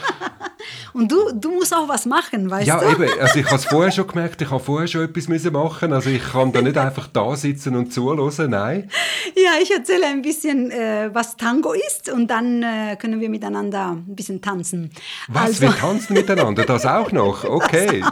Und 0.92 1.10
du, 1.10 1.32
du 1.34 1.50
musst 1.50 1.74
auch 1.74 1.88
was 1.88 2.06
machen, 2.06 2.48
weißt 2.48 2.68
Ja, 2.68 2.78
du? 2.78 2.88
eben. 3.02 3.18
Also 3.20 3.40
ich 3.40 3.46
habe 3.46 3.56
es 3.56 3.64
vorher 3.64 3.90
schon 3.90 4.06
gemerkt, 4.06 4.40
ich 4.40 4.50
habe 4.50 4.62
vorher 4.62 4.86
schon 4.86 5.02
etwas 5.02 5.26
müssen 5.28 5.52
machen. 5.52 5.92
Also 5.92 6.08
ich 6.08 6.22
kann 6.22 6.52
da 6.52 6.62
nicht 6.62 6.78
einfach 6.78 7.08
da 7.08 7.34
sitzen 7.34 7.74
und 7.74 7.92
zuhören, 7.92 8.50
nein. 8.50 8.88
Ja, 9.34 9.52
ich 9.60 9.72
erzähle 9.72 10.06
ein 10.06 10.22
bisschen, 10.22 10.70
äh, 10.70 11.10
was 11.12 11.36
Tango 11.36 11.72
ist 11.72 12.10
und 12.12 12.28
dann 12.28 12.62
äh, 12.62 12.96
können 12.96 13.20
wir 13.20 13.28
miteinander 13.28 13.90
ein 13.92 14.14
bisschen 14.14 14.40
tanzen. 14.40 14.90
Was, 15.28 15.42
Also- 15.46 15.62
wir 15.62 15.76
tanzen 15.76 16.12
miteinander, 16.14 16.64
das 16.64 16.86
auch 16.86 17.10
noch? 17.12 17.44
Okay. 17.64 18.04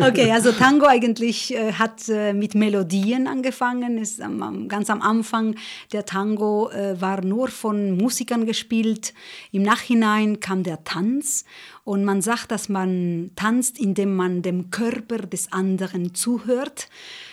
Okay, 0.00 0.32
also 0.32 0.50
Tango 0.52 0.86
eigentlich 0.86 1.54
äh, 1.54 1.74
hat 1.74 2.08
äh, 2.08 2.32
mit 2.32 2.54
Melodien 2.56 3.28
angefangen. 3.28 3.98
Ist 3.98 4.20
am, 4.20 4.66
ganz 4.68 4.90
am 4.90 5.00
Anfang 5.02 5.54
der 5.92 6.04
Tango 6.06 6.70
äh, 6.70 7.00
war 7.00 7.20
nur 7.22 7.48
von 7.48 7.96
Musikern 7.96 8.46
gespielt. 8.54 9.12
Im 9.52 9.62
Nachhinein 9.62 10.40
kam 10.40 10.62
der 10.62 10.84
Tanz 10.84 11.44
und 11.84 12.04
man 12.04 12.22
sagt, 12.22 12.50
dass 12.50 12.68
man 12.68 13.32
tanzt, 13.36 13.78
indem 13.78 14.14
man 14.14 14.42
dem 14.42 14.70
Körper 14.70 15.18
des 15.18 15.52
anderen 15.52 16.14
zuhört. 16.14 16.88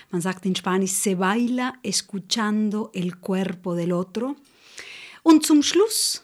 Man 0.09 0.21
sagt 0.21 0.45
in 0.45 0.55
Spanisch 0.55 0.91
se 0.91 1.15
baila 1.15 1.73
escuchando 1.83 2.89
el 2.93 3.19
cuerpo 3.21 3.75
del 3.75 3.93
otro. 3.93 4.35
Und 5.23 5.45
zum 5.45 5.61
Schluss 5.61 6.23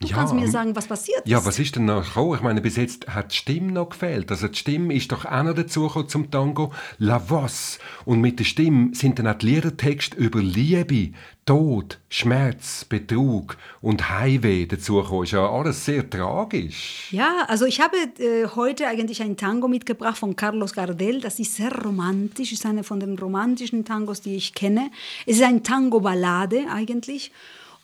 Du 0.00 0.08
Ja, 0.08 0.16
kannst 0.16 0.34
mir 0.34 0.48
sagen, 0.48 0.74
was 0.74 0.88
passiert 0.88 1.20
ist. 1.20 1.28
Ja, 1.28 1.44
was 1.46 1.58
ist 1.60 1.76
denn 1.76 1.84
noch 1.84 2.04
gekommen? 2.04 2.34
Ich 2.34 2.42
meine, 2.42 2.60
bis 2.60 2.76
jetzt 2.76 3.06
hat 3.08 3.32
die 3.32 3.36
Stimme 3.36 3.70
noch 3.72 3.90
gefehlt. 3.90 4.28
Also 4.30 4.48
die 4.48 4.58
Stimme 4.58 4.92
ist 4.92 5.12
doch 5.12 5.24
auch 5.24 5.42
noch 5.44 5.54
dazugekommen 5.54 6.08
zum 6.08 6.30
Tango 6.32 6.72
La 6.98 7.30
Voz. 7.30 7.78
Und 8.04 8.20
mit 8.20 8.40
der 8.40 8.44
Stimme 8.44 8.90
sind 8.94 9.18
dann 9.20 9.28
auch 9.28 9.34
die 9.38 9.46
Liedertexte 9.46 10.16
über 10.16 10.40
Liebe, 10.42 11.12
Tod, 11.46 12.00
Schmerz, 12.08 12.84
Betrug 12.84 13.56
und 13.80 14.10
Heimweh 14.10 14.66
dazugekommen. 14.66 15.24
Ist 15.24 15.30
ja 15.32 15.48
alles 15.48 15.84
sehr 15.84 16.10
tragisch. 16.10 17.06
Ja, 17.12 17.44
also 17.46 17.64
ich 17.64 17.80
habe 17.80 17.96
äh, 18.18 18.48
heute 18.56 18.88
eigentlich 18.88 19.22
ein 19.22 19.36
Tango 19.36 19.68
mitgebracht 19.68 20.18
von 20.18 20.34
Carlos 20.34 20.72
Gardel. 20.72 21.20
Das 21.20 21.38
ist 21.38 21.54
sehr 21.54 21.72
romantisch, 21.72 22.52
ist 22.52 22.66
einer 22.66 22.82
von 22.82 22.98
den 22.98 23.16
romantischen 23.16 23.84
Tangos, 23.84 24.20
die 24.22 24.34
ich 24.34 24.54
kenne. 24.54 24.90
Es 25.24 25.36
ist 25.36 25.44
ein 25.44 25.62
Tango-Ballade 25.62 26.64
eigentlich. 26.68 27.30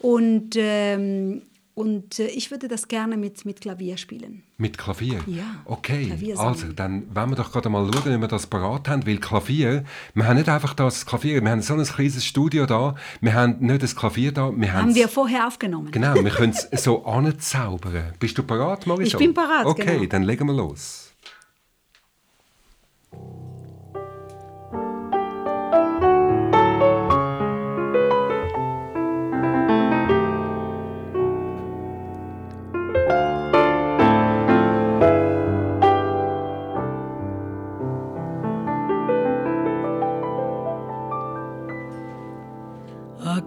Und, 0.00 0.55
ähm, 0.57 1.43
und 1.75 2.19
äh, 2.19 2.27
ich 2.27 2.50
würde 2.50 2.69
das 2.69 2.89
gerne 2.89 3.17
mit, 3.17 3.45
mit 3.45 3.61
Klavier 3.61 3.97
spielen. 3.97 4.43
Mit 4.59 4.77
Klavier? 4.77 5.21
Ja, 5.27 5.62
Okay, 5.65 6.07
Klavier 6.07 6.39
also 6.39 6.67
dann 6.73 7.15
wollen 7.15 7.31
wir 7.31 7.37
doch 7.37 7.53
gerade 7.53 7.69
mal 7.69 7.91
schauen, 7.93 8.15
ob 8.15 8.21
wir 8.21 8.29
das 8.29 8.47
parat 8.47 8.89
haben, 8.89 9.07
weil 9.07 9.19
Klavier, 9.19 9.85
wir 10.15 10.27
haben 10.27 10.37
nicht 10.37 10.49
einfach 10.49 10.75
das 10.75 11.07
Klavier, 11.07 11.43
wir 11.43 11.50
haben 11.50 11.62
so 11.62 11.75
ein 11.75 11.85
kleines 11.85 12.25
Studio 12.25 12.67
da, 12.67 12.95
wir 13.21 13.35
haben 13.35 13.57
nicht 13.61 13.83
das 13.83 13.97
Klavier 13.97 14.33
da, 14.33 14.53
wir 14.55 14.73
haben 14.73 14.83
Haben 14.83 14.95
wir 14.95 15.09
vorher 15.09 15.47
aufgenommen. 15.47 15.91
Genau, 15.91 16.15
wir 16.15 16.31
können 16.31 16.53
es 16.53 16.69
so 16.85 17.05
anzaubern. 17.05 18.12
Bist 18.19 18.37
du 18.37 18.43
parat, 18.43 18.87
Marisol? 18.87 19.07
Ich 19.07 19.27
bin 19.27 19.33
parat, 19.35 19.67
Okay, 19.67 19.99
genau. 19.99 20.07
dann 20.07 20.23
legen 20.25 20.47
wir 20.47 20.55
los. 20.55 21.12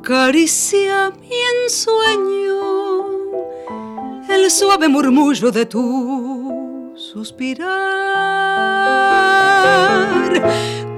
Acaricia 0.03 1.13
mi 1.21 1.37
ensueño. 1.63 2.59
El 4.27 4.51
suave 4.51 4.89
murmullo 4.89 5.49
de 5.49 5.65
tu 5.65 6.91
suspirar, 6.97 7.71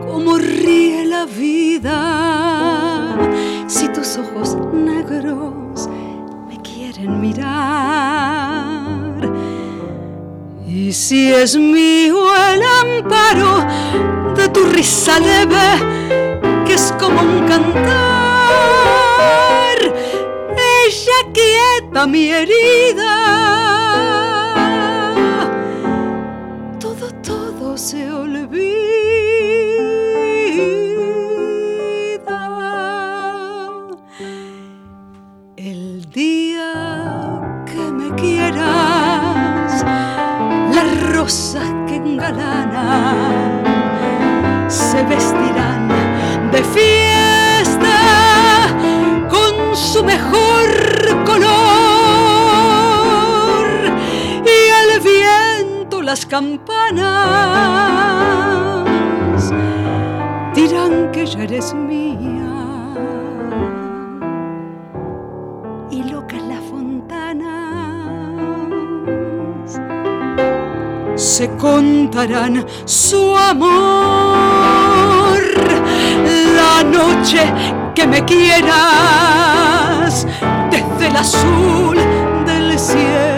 como 0.07 0.39
ríe 0.39 1.05
la 1.05 1.25
vida 1.25 1.99
si 3.67 3.87
tus 3.89 4.17
ojos 4.17 4.57
negros 4.73 5.87
me 6.47 6.59
quieren 6.63 7.21
mirar. 7.21 7.61
Y 10.67 10.91
si 10.91 11.31
es 11.31 11.55
mío 11.55 12.25
el 12.51 12.63
amparo 12.81 13.63
de 14.35 14.49
tu 14.49 14.63
risa 14.65 15.19
leve, 15.19 15.77
que 16.65 16.73
es 16.73 16.91
como 16.97 17.21
un 17.21 17.47
cantar, 17.47 18.14
mi 22.03 22.27
herida. 22.27 23.04
Las 56.15 56.25
campanas 56.27 57.03
dirán 60.53 61.11
que 61.11 61.25
ya 61.25 61.43
eres 61.43 61.73
mía. 61.73 62.53
Y 65.91 66.03
locas 66.03 66.41
las 66.43 66.63
fontanas 66.71 67.51
se 71.15 71.49
contarán 71.57 72.65
su 72.85 73.35
amor 73.35 73.65
la 76.55 76.81
noche 76.97 77.41
que 77.93 78.07
me 78.07 78.23
quieras 78.23 80.25
desde 80.71 81.07
el 81.07 81.15
azul 81.17 81.97
del 82.45 82.79
cielo 82.79 83.34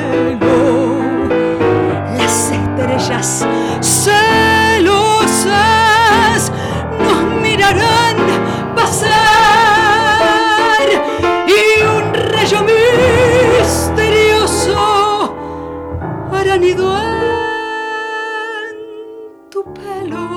estrellas 2.98 3.46
celosas 3.82 4.52
nos 7.00 7.24
mirarán 7.42 8.18
pasar 8.76 9.10
y 11.48 11.84
un 11.84 12.14
rayo 12.14 12.64
misterioso 13.62 15.36
hará 16.32 16.58
nido 16.58 16.98
en 16.98 17.10
tu 19.52 19.64
pelo. 19.74 20.28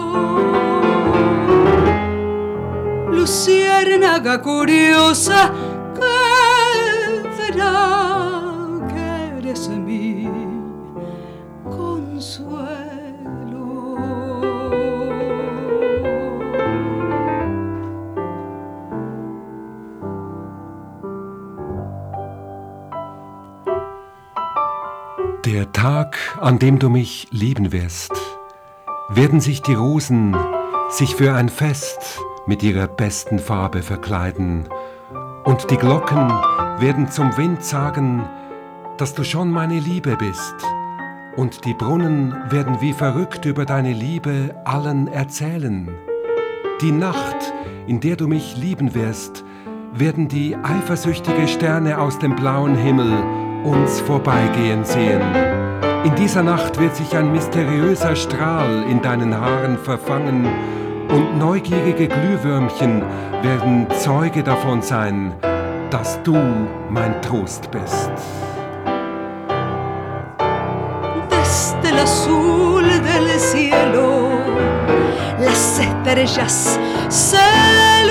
Luciérnaga 3.11 4.43
curiosa 4.43 5.53
Tag, 26.11 26.39
an 26.41 26.59
dem 26.59 26.79
du 26.79 26.89
mich 26.89 27.29
lieben 27.31 27.73
wirst, 27.73 28.13
werden 29.11 29.41
sich 29.41 29.63
die 29.63 29.75
Rosen 29.75 30.37
sich 30.89 31.15
für 31.15 31.35
ein 31.35 31.49
Fest 31.49 32.19
mit 32.47 32.63
ihrer 32.63 32.89
besten 32.89 33.39
Farbe 33.39 33.83
verkleiden, 33.83 34.69
und 35.45 35.71
die 35.71 35.77
Glocken 35.77 36.29
werden 36.79 37.11
zum 37.11 37.37
Wind 37.37 37.65
sagen, 37.65 38.29
dass 38.99 39.15
du 39.15 39.25
schon 39.25 39.51
meine 39.51 39.79
Liebe 39.79 40.17
bist, 40.17 40.55
und 41.37 41.65
die 41.65 41.75
Brunnen 41.75 42.35
werden 42.51 42.81
wie 42.81 42.93
verrückt 42.93 43.45
über 43.45 43.65
deine 43.65 43.93
Liebe 43.93 44.55
allen 44.65 45.07
erzählen. 45.07 45.89
Die 46.81 46.93
Nacht, 46.93 47.53
in 47.87 48.01
der 48.01 48.17
du 48.17 48.27
mich 48.27 48.57
lieben 48.57 48.95
wirst, 48.95 49.45
werden 49.93 50.29
die 50.29 50.57
eifersüchtige 50.57 51.47
Sterne 51.47 51.99
aus 51.99 52.19
dem 52.19 52.35
blauen 52.35 52.77
Himmel 52.77 53.13
uns 53.65 54.01
vorbeigehen 54.01 54.85
sehen. 54.85 55.60
In 56.05 56.15
dieser 56.15 56.43
Nacht 56.43 56.79
wird 56.81 56.97
sich 56.97 57.15
ein 57.17 57.31
mysteriöser 57.33 58.17
Strahl 58.17 58.85
in 58.89 59.03
deinen 59.03 59.39
Haaren 59.39 59.79
verfangen 59.79 60.49
und 61.09 61.39
neugierige 61.39 62.09
Glühwürmchen 62.09 63.03
werden 63.43 63.87
Zeuge 63.99 64.43
davon 64.43 64.81
sein, 64.83 65.35
dass 65.91 66.23
du 66.23 66.37
mein 66.89 67.21
Trost 67.23 67.71
bist. 67.71 68.11
desde 71.31 71.89
el 71.91 71.99
azul 71.99 72.83
del 72.83 73.39
cielo, 73.39 74.29
las 75.39 75.79
estrellas 75.79 76.79
celosas 77.09 78.10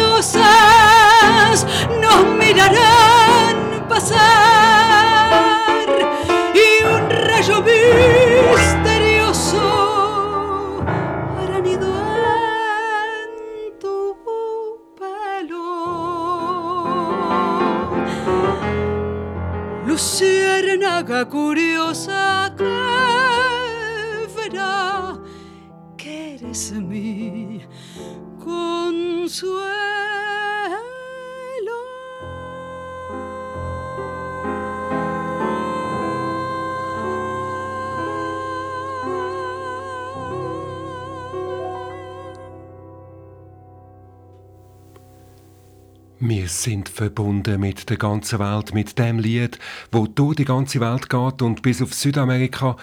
sind 46.49 46.89
verbunden 46.89 47.59
mit 47.59 47.89
der 47.89 47.97
ganzen 47.97 48.39
Welt, 48.39 48.73
mit 48.73 48.97
dem 48.99 49.19
Lied, 49.19 49.59
wo 49.91 50.07
durch 50.07 50.35
die 50.35 50.45
ganze 50.45 50.79
Welt 50.79 51.09
geht 51.09 51.41
und 51.41 51.61
bis 51.61 51.81
auf 51.81 51.93
Südamerika. 51.93 52.75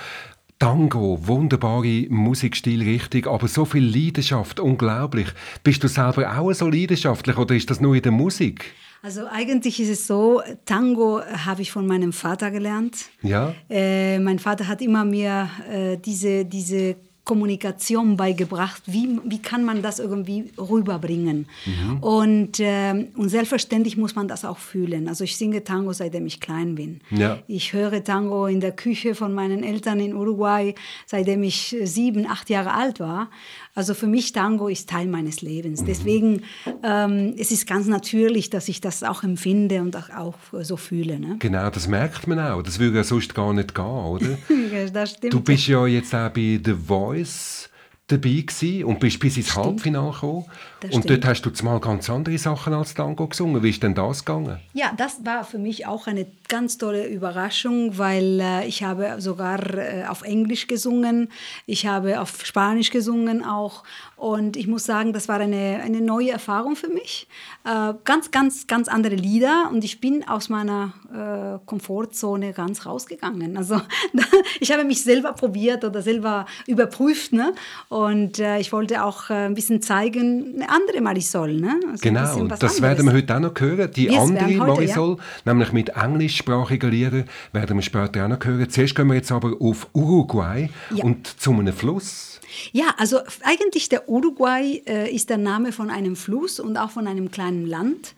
Tango, 0.59 1.19
wunderbare 1.27 2.07
Musikstil, 2.09 2.83
richtig, 2.83 3.27
aber 3.27 3.47
so 3.47 3.67
viel 3.67 3.85
Leidenschaft, 3.85 4.59
unglaublich. 4.59 5.29
Bist 5.63 5.85
du 5.85 5.89
selber 5.89 6.39
auch 6.39 6.53
so 6.55 6.69
leidenschaftlich 6.69 7.37
oder 7.37 7.55
ist 7.55 7.69
das 7.69 7.81
nur 7.81 7.95
in 7.95 8.03
der 8.03 8.13
Musik? 8.13 8.73
Also 9.03 9.27
eigentlich 9.31 9.79
ist 9.81 9.91
es 9.91 10.07
so, 10.07 10.41
Tango 10.65 11.21
habe 11.21 11.61
ich 11.61 11.71
von 11.71 11.87
meinem 11.87 12.13
Vater 12.13 12.51
gelernt. 12.51 13.11
Ja. 13.23 13.55
Äh, 13.69 14.19
mein 14.19 14.39
Vater 14.39 14.67
hat 14.67 14.81
immer 14.81 15.05
mir 15.05 15.51
äh, 15.71 15.99
diese, 15.99 16.47
diese 16.47 16.97
Kommunikation 17.27 18.17
beigebracht. 18.17 18.83
Wie, 18.87 19.21
wie 19.25 19.43
kann 19.43 19.65
man 19.65 19.83
das 19.83 19.99
irgendwie 19.99 20.53
rüberbringen? 20.57 21.47
Mhm. 21.67 21.99
Und, 21.99 22.61
äh, 22.61 23.09
und 23.15 23.29
selbstverständlich 23.29 23.97
muss 23.97 24.15
man 24.15 24.29
das 24.29 24.45
auch 24.45 24.59
fühlen. 24.59 25.09
Also 25.09 25.25
ich 25.25 25.37
singe 25.37 25.65
Tango, 25.65 25.93
seitdem 25.93 26.25
ich 26.27 26.41
klein 26.41 26.77
bin. 26.77 27.01
Ja. 27.11 27.41
Ich 27.49 27.73
höre 27.73 28.03
Tango 28.03 28.47
in 28.47 28.61
der 28.61 28.73
Küche 28.73 29.15
von 29.15 29.35
meinen 29.35 29.65
Eltern 29.65 30.01
in 30.01 30.15
Uruguay, 30.15 30.75
seitdem 31.05 31.43
ich 31.43 31.77
sieben, 31.83 32.27
acht 32.27 32.49
Jahre 32.49 32.73
alt 32.73 33.01
war. 33.01 33.29
Also 33.77 33.93
für 33.93 34.07
mich 34.07 34.33
Tango 34.33 34.69
ist 34.69 34.89
Teil 34.89 35.07
meines 35.07 35.43
Lebens. 35.43 35.85
Deswegen 35.85 36.43
ähm, 36.83 37.35
es 37.37 37.51
ist 37.51 37.67
ganz 37.67 37.87
natürlich, 37.87 38.49
dass 38.49 38.69
ich 38.69 38.81
das 38.81 39.03
auch 39.03 39.23
empfinde 39.23 39.83
und 39.83 39.95
auch, 39.95 40.09
auch 40.09 40.39
so 40.63 40.79
fühle. 40.79 41.21
Ne? 41.21 41.37
Genau, 41.41 41.69
das 41.69 41.87
merkt 41.87 42.27
man 42.27 42.41
auch. 42.41 42.63
Das 42.63 42.79
würde 42.79 42.97
ja 42.97 43.05
sonst 43.05 43.35
gar 43.35 43.53
nicht 43.53 43.75
gehen, 43.75 43.85
oder? 43.85 44.39
Das 44.93 45.11
stimmt. 45.11 45.35
Du 45.35 45.41
bist 45.41 45.67
ja 45.69 45.87
jetzt 45.87 46.15
auch 46.15 46.31
bei 46.31 46.59
The 46.65 46.73
Voice 46.73 47.69
dabei 48.09 48.45
gewesen 48.47 48.85
und 48.85 49.01
bist 49.01 49.19
bis 49.19 49.37
ins 49.37 49.57
Halbfinale 49.57 50.13
gekommen. 50.13 50.45
Das 50.81 50.93
und 50.93 51.03
stimmt. 51.03 51.25
dort 51.25 51.31
hast 51.31 51.43
du 51.43 51.51
zumal 51.51 51.81
ganz 51.81 52.09
andere 52.09 52.39
Sachen 52.39 52.73
als 52.73 52.95
Tango 52.95 53.27
gesungen. 53.27 53.63
Wie 53.65 53.71
ist 53.71 53.83
denn 53.83 53.95
das 53.95 54.25
gegangen? 54.25 54.61
Ja, 54.75 54.93
das 54.97 55.25
war 55.25 55.43
für 55.43 55.59
mich 55.59 55.87
auch 55.87 56.07
eine 56.07 56.27
ganz 56.49 56.79
tolle 56.79 57.09
Überraschung, 57.09 57.99
weil 57.99 58.39
äh, 58.41 58.67
ich 58.67 58.85
habe 58.85 59.17
sogar 59.21 59.77
äh, 59.77 60.05
auf 60.07 60.23
Englisch 60.23 60.69
gesungen, 60.69 61.31
ich 61.67 61.87
habe 61.87 62.21
auf 62.21 62.47
Spanisch 62.47 62.91
gesungen 62.91 63.45
auch 63.45 63.83
und 64.15 64.57
ich 64.57 64.69
muss 64.69 64.85
sagen, 64.85 65.13
das 65.13 65.27
war 65.27 65.41
eine, 65.41 65.81
eine 65.83 66.01
neue 66.01 66.31
Erfahrung 66.31 66.77
für 66.77 66.89
mich. 66.89 67.27
Äh, 67.65 67.95
ganz, 68.05 68.31
ganz, 68.31 68.69
ganz 68.69 68.87
andere 68.87 69.17
Lieder 69.17 69.69
und 69.73 69.83
ich 69.83 70.01
bin 70.01 70.29
aus 70.29 70.49
meiner 70.49 70.93
äh, 71.13 71.67
Komfortzone 71.67 72.53
ganz 72.53 72.87
rausgegangen. 72.87 73.57
Also 73.57 73.81
ich 74.61 74.71
habe 74.71 74.85
mich 74.85 75.03
selber 75.03 75.33
probiert 75.33 75.85
oder 75.85 76.03
selber 76.03 76.47
überprüft 76.69 77.33
ne? 77.33 77.53
und 77.89 77.96
äh, 78.05 78.59
ich 78.61 78.73
wollte 78.73 79.03
auch 79.05 79.31
äh, 79.31 79.35
ein 79.47 79.55
bisschen 79.55 79.81
zeigen, 79.81 80.55
eine 80.57 80.69
andere 80.69 81.01
Marisol. 81.01 81.55
Ne? 81.55 81.81
Also 81.91 82.03
Genau, 82.03 82.37
und 82.41 82.51
das 82.51 82.61
anderes. 82.63 82.83
werden 82.83 83.07
wir 83.07 83.13
heute 83.15 83.35
auch 83.37 83.41
noch 83.41 83.55
hören. 83.59 83.91
Die 83.95 84.05
Yes, 84.05 84.17
andere 84.19 84.47
heute, 84.47 84.57
Marisol, 84.59 85.17
nämlich 85.45 85.73
mit 85.73 85.89
englischsprachigen 85.91 86.91
Liedern, 86.91 87.25
werden 87.53 87.77
wir 87.77 87.83
später 87.83 88.25
auch 88.25 88.29
noch 88.29 88.45
hören. 88.45 88.69
Zuerst 88.69 88.95
gehen 88.95 89.07
wir 89.09 89.15
jetzt 89.15 89.33
aber 89.33 89.55
auf 89.61 89.89
Uruguay 89.95 90.69
Ja. 90.95 91.05
und 91.05 91.27
zu 91.41 91.53
einem 91.53 91.73
Fluss. 91.73 92.41
Ja, 92.73 92.95
also 92.99 93.19
eigentlich 93.43 93.89
der 93.89 94.09
Uruguay 94.09 94.83
äh, 94.87 95.11
ist 95.15 95.31
der 95.31 95.39
Name 95.39 95.73
von 95.73 95.91
einem 95.91 96.17
Fluss 96.17 96.61
und 96.61 96.77
auch 96.77 96.91
von 96.91 97.07
einem 97.07 97.31
kleinen 97.31 97.67
Land. 97.67 98.15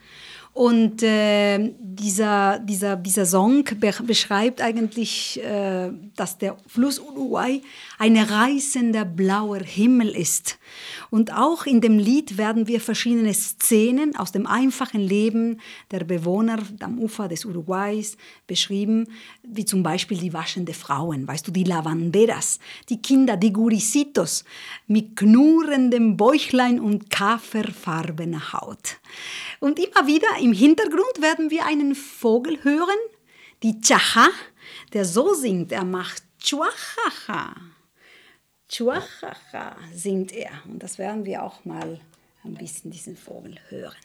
Und 0.54 1.02
äh, 1.04 1.72
dieser, 1.80 2.58
dieser, 2.58 2.96
dieser 2.96 3.26
Song 3.26 3.62
be 3.78 3.92
beschreibt 4.04 4.60
eigentlich, 4.60 5.40
äh, 5.44 5.90
dass 6.16 6.36
der 6.38 6.56
Fluss 6.66 6.98
Uruguay 6.98 7.62
ein 7.98 8.16
reißender 8.16 9.04
blauer 9.04 9.58
Himmel 9.58 10.10
ist. 10.10 10.58
Und 11.10 11.32
auch 11.32 11.66
in 11.66 11.80
dem 11.80 11.98
Lied 11.98 12.38
werden 12.38 12.68
wir 12.68 12.80
verschiedene 12.80 13.34
Szenen 13.34 14.14
aus 14.16 14.30
dem 14.30 14.46
einfachen 14.46 15.00
Leben 15.00 15.60
der 15.90 16.04
Bewohner 16.04 16.58
am 16.80 16.98
Ufer 16.98 17.28
des 17.28 17.44
Uruguays 17.44 18.16
beschrieben, 18.46 19.08
wie 19.42 19.64
zum 19.64 19.82
Beispiel 19.82 20.18
die 20.18 20.32
waschende 20.32 20.74
Frauen, 20.74 21.26
weißt 21.26 21.48
du, 21.48 21.50
die 21.50 21.64
Lavanderas, 21.64 22.60
die 22.88 23.02
Kinder, 23.02 23.36
die 23.36 23.52
Gurisitos 23.52 24.44
mit 24.86 25.16
knurrendem 25.16 26.16
Bäuchlein 26.16 26.78
und 26.78 27.10
kaferfarbener 27.10 28.52
Haut. 28.52 28.98
Und 29.60 29.78
immer 29.78 30.06
wieder 30.06 30.28
im 30.40 30.52
Hintergrund 30.52 31.20
werden 31.20 31.50
wir 31.50 31.66
einen 31.66 31.94
Vogel 31.94 32.62
hören, 32.62 32.98
die 33.62 33.80
Chacha, 33.80 34.28
der 34.92 35.04
so 35.04 35.34
singt, 35.34 35.72
er 35.72 35.84
macht 35.84 36.22
Chuachacha. 36.38 37.54
Chuachacha 38.68 39.76
singt 39.92 40.32
er. 40.32 40.50
Und 40.66 40.82
das 40.82 40.98
werden 40.98 41.24
wir 41.24 41.42
auch 41.42 41.64
mal 41.64 42.00
ein 42.44 42.54
bisschen 42.54 42.90
diesen 42.90 43.16
Vogel 43.16 43.56
hören. 43.68 43.96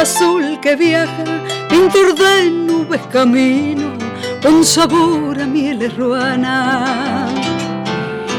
Azul 0.00 0.58
que 0.62 0.76
viaja, 0.76 1.24
pintor 1.68 2.14
de 2.14 2.50
nubes 2.50 3.02
camino, 3.12 3.92
con 4.42 4.64
sabor 4.64 5.38
a 5.38 5.46
mieles 5.46 5.94
ruana. 5.94 7.28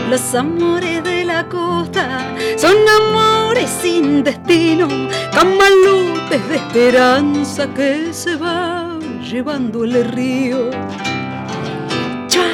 Los 0.09 0.33
amores 0.33 1.03
de 1.03 1.23
la 1.23 1.47
costa 1.47 2.19
son 2.57 2.77
amores 2.99 3.69
sin 3.81 4.23
destino, 4.23 4.87
camalotes 5.31 6.49
de 6.49 6.55
esperanza 6.55 7.67
que 7.75 8.11
se 8.11 8.35
va 8.37 8.97
llevando 9.21 9.83
el 9.83 10.03
río. 10.05 10.71
Chua, 12.27 12.49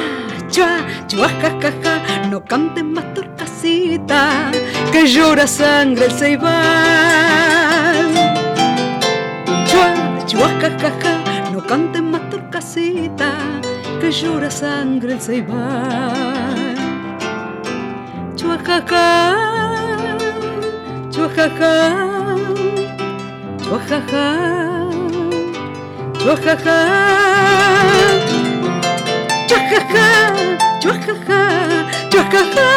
chua, 0.50 0.80
chua, 1.06 1.28
ja, 1.40 2.28
no 2.30 2.44
cantes 2.44 2.84
más 2.84 3.14
torcasita, 3.14 4.50
que 4.92 5.06
llora 5.06 5.46
sangre 5.46 6.04
el 6.04 6.12
ceibal. 6.12 7.57
Chua, 10.28 10.48
chua, 10.48 10.48
ja, 10.60 10.68
ja, 10.78 10.90
ja, 11.02 11.50
no 11.52 11.60
cantes 11.66 12.02
más 12.02 12.28
torcasita, 12.30 13.30
que 14.00 14.10
llora 14.10 14.50
sangre 14.50 15.14
el 15.14 15.20
ceibal. 15.20 16.74
Chua, 18.36 18.58
ja, 18.66 18.84
ja, 18.90 19.04
chua, 21.10 21.28
ja, 21.36 21.46
ja, 21.58 21.72
chua, 23.62 23.78
ja, 23.88 23.98
ja, 24.10 24.22
chua, 26.18 26.34
ja, 26.44 26.54
ja. 26.64 26.88
Chuajaja, 29.48 30.08
chuajaja, 30.80 31.40
chuajaja. 32.10 32.68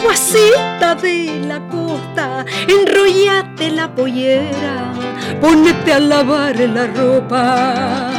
Viguacita 0.00 0.94
de 0.94 1.42
la 1.46 1.60
costa, 1.68 2.44
enrollate 2.66 3.70
la 3.70 3.94
pollera, 3.94 4.92
ponete 5.40 5.92
a 5.92 6.00
lavar 6.00 6.58
la 6.58 6.86
ropa. 6.86 8.10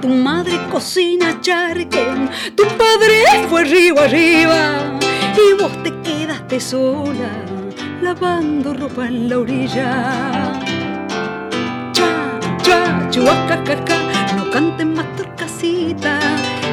Tu 0.00 0.08
madre 0.08 0.58
cocina 0.72 1.40
charquen, 1.40 2.28
tu 2.56 2.64
padre 2.82 3.22
fue 3.48 3.64
río 3.64 4.00
arriba, 4.00 4.98
y 5.36 5.60
vos 5.60 5.72
te 5.84 5.92
quedaste 6.02 6.58
sola, 6.60 7.30
lavando 8.02 8.74
ropa 8.74 9.06
en 9.06 9.28
la 9.28 9.38
orilla. 9.38 9.90
Chua, 11.92 12.40
chua, 12.62 13.08
chuacacaca, 13.10 13.98
no 14.36 14.50
cantes 14.50 14.86
más 14.86 15.06
torcasita, 15.16 16.18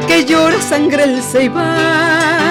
que 0.07 0.25
llora 0.25 0.59
sangre 0.61 1.03
el 1.03 1.21
ceibal. 1.21 2.48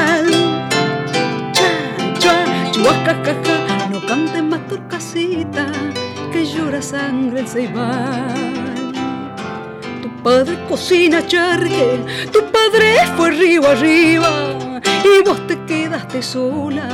No 3.90 4.00
cantes 4.06 4.42
más 4.42 4.66
torcasita, 4.68 5.66
que 6.30 6.44
llora 6.44 6.82
sangre 6.82 7.40
el 7.40 7.48
ceibal. 7.48 8.92
Tu 10.02 10.22
padre 10.22 10.58
cocina 10.68 11.26
charque, 11.26 12.00
tu 12.32 12.40
padre 12.50 12.96
fue 13.16 13.30
río 13.30 13.66
arriba 13.66 14.30
y 15.04 15.22
vos 15.26 15.46
te 15.46 15.58
quedaste 15.64 16.22
sola 16.22 16.88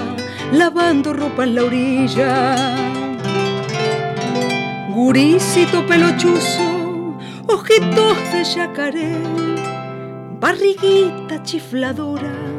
lavando 0.53 1.13
ropa 1.13 1.43
en 1.43 1.55
la 1.57 1.65
orilla. 1.65 2.77
Gurisito 4.91 5.85
pelochuzo, 5.85 7.19
ojitos 7.49 8.17
de 8.33 8.45
yacaré, 8.45 9.19
barriguita 10.39 11.43
chifladora, 11.43 12.54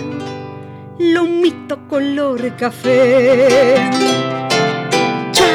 lomito 1.00 1.88
color 1.88 2.56
café. 2.56 3.76
Cha, 5.32 5.52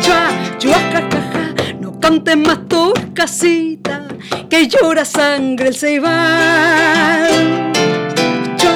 cha, 0.00 0.58
chuacacaja, 0.58 1.74
no 1.80 1.98
cantes 2.00 2.36
más 2.36 2.58
casita 3.14 4.06
que 4.48 4.68
llora 4.68 5.04
sangre 5.04 5.68
el 5.68 5.74
ceibal. 5.74 7.72
Chua, 8.56 8.74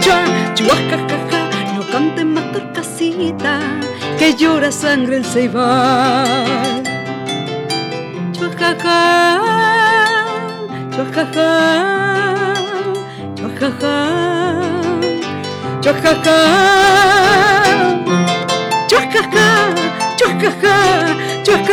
chua, 0.00 0.24
chuacacaja, 0.54 1.74
no 1.74 1.82
cantes 1.92 2.24
más 2.24 2.44
casita 2.74 3.60
que 4.18 4.34
llora 4.34 4.72
sangre 4.72 5.16
el 5.16 5.24
ceibal. 5.24 6.82
Chuacaca, 8.32 9.40
chuacaca, 10.94 12.54
chuacaca, 13.34 14.69
chuacaca, 15.82 16.36
chuacaca. 18.88 19.46
Wenn 21.46 21.56
ihr 21.56 21.64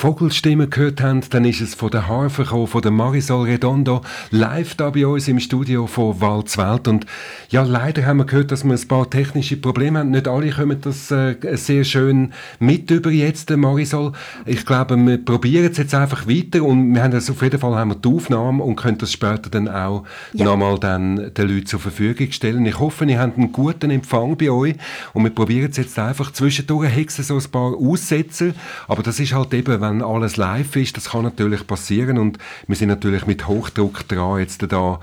Vogelstimmen 0.00 0.70
gehört 0.70 1.02
habt, 1.02 1.34
dann 1.34 1.44
ist 1.44 1.60
es 1.60 1.74
von 1.74 1.90
der 1.90 2.08
Harfe 2.08 2.44
gekommen, 2.44 2.66
von 2.66 2.80
der 2.80 2.90
Marisol 2.90 3.46
Redondo, 3.46 4.00
live 4.30 4.74
da 4.74 4.88
bei 4.88 5.06
uns 5.06 5.28
im 5.28 5.38
Studio 5.38 5.86
von 5.86 6.18
Walzwelt. 6.22 6.88
Und 6.88 7.04
ja, 7.50 7.64
leider 7.64 8.06
haben 8.06 8.16
wir 8.16 8.24
gehört, 8.24 8.50
dass 8.50 8.64
wir 8.64 8.72
ein 8.72 8.88
paar 8.88 9.10
technische 9.10 9.58
Probleme 9.58 9.98
haben. 9.98 10.10
Nicht 10.10 10.26
alle 10.26 10.52
kommen 10.52 10.80
das 10.80 11.10
äh, 11.10 11.36
sehr 11.52 11.84
schön 11.84 12.32
mit 12.58 12.90
über 12.90 13.10
jetzt, 13.10 13.50
Marisol. 13.50 14.12
Ich 14.46 14.64
glaube, 14.64 14.96
wir 14.96 15.22
probieren 15.22 15.70
es 15.70 15.76
jetzt 15.76 15.94
einfach 15.94 16.26
weiter 16.26 16.62
und 16.62 16.94
wir 16.94 17.02
haben 17.02 17.10
das 17.10 17.28
auf 17.28 17.42
jeden 17.42 17.60
Fall 17.60 17.74
haben 17.74 17.90
wir 17.90 17.96
die 17.96 18.08
Aufnahme 18.08 18.64
und 18.64 18.76
können 18.76 18.96
das 18.96 19.12
später 19.12 19.50
dann 19.50 19.68
auch 19.68 20.04
ja. 20.32 20.46
nochmal 20.46 20.78
dann 20.78 21.34
den 21.34 21.46
Leuten 21.46 21.66
zur 21.66 21.78
Verfügung 21.78 22.32
stellen. 22.32 22.64
Ich 22.64 22.78
hoffe, 22.78 23.04
ihr 23.04 23.18
habt 23.18 23.36
einen 23.36 23.52
guten 23.52 23.90
Empfang 23.90 24.38
bei 24.38 24.50
euch 24.50 24.76
und 25.12 25.24
wir 25.24 25.30
probieren 25.30 25.68
es 25.70 25.76
jetzt 25.76 25.98
einfach 25.98 26.32
zwischendurch 26.32 26.90
hexen 26.90 27.22
so 27.22 27.36
ein 27.36 27.50
paar 27.52 27.74
Aussetzer, 27.74 28.52
aber 28.88 29.02
das 29.02 29.20
ist 29.20 29.34
halt 29.34 29.52
eben, 29.52 29.78
wenn 29.78 29.89
alles 30.02 30.36
live 30.36 30.76
ist, 30.76 30.96
das 30.96 31.10
kann 31.10 31.24
natürlich 31.24 31.66
passieren 31.66 32.18
und 32.18 32.38
wir 32.66 32.76
sind 32.76 32.88
natürlich 32.88 33.26
mit 33.26 33.46
Hochdruck 33.48 34.06
dran, 34.08 34.38
jetzt 34.40 34.62
da 34.70 35.00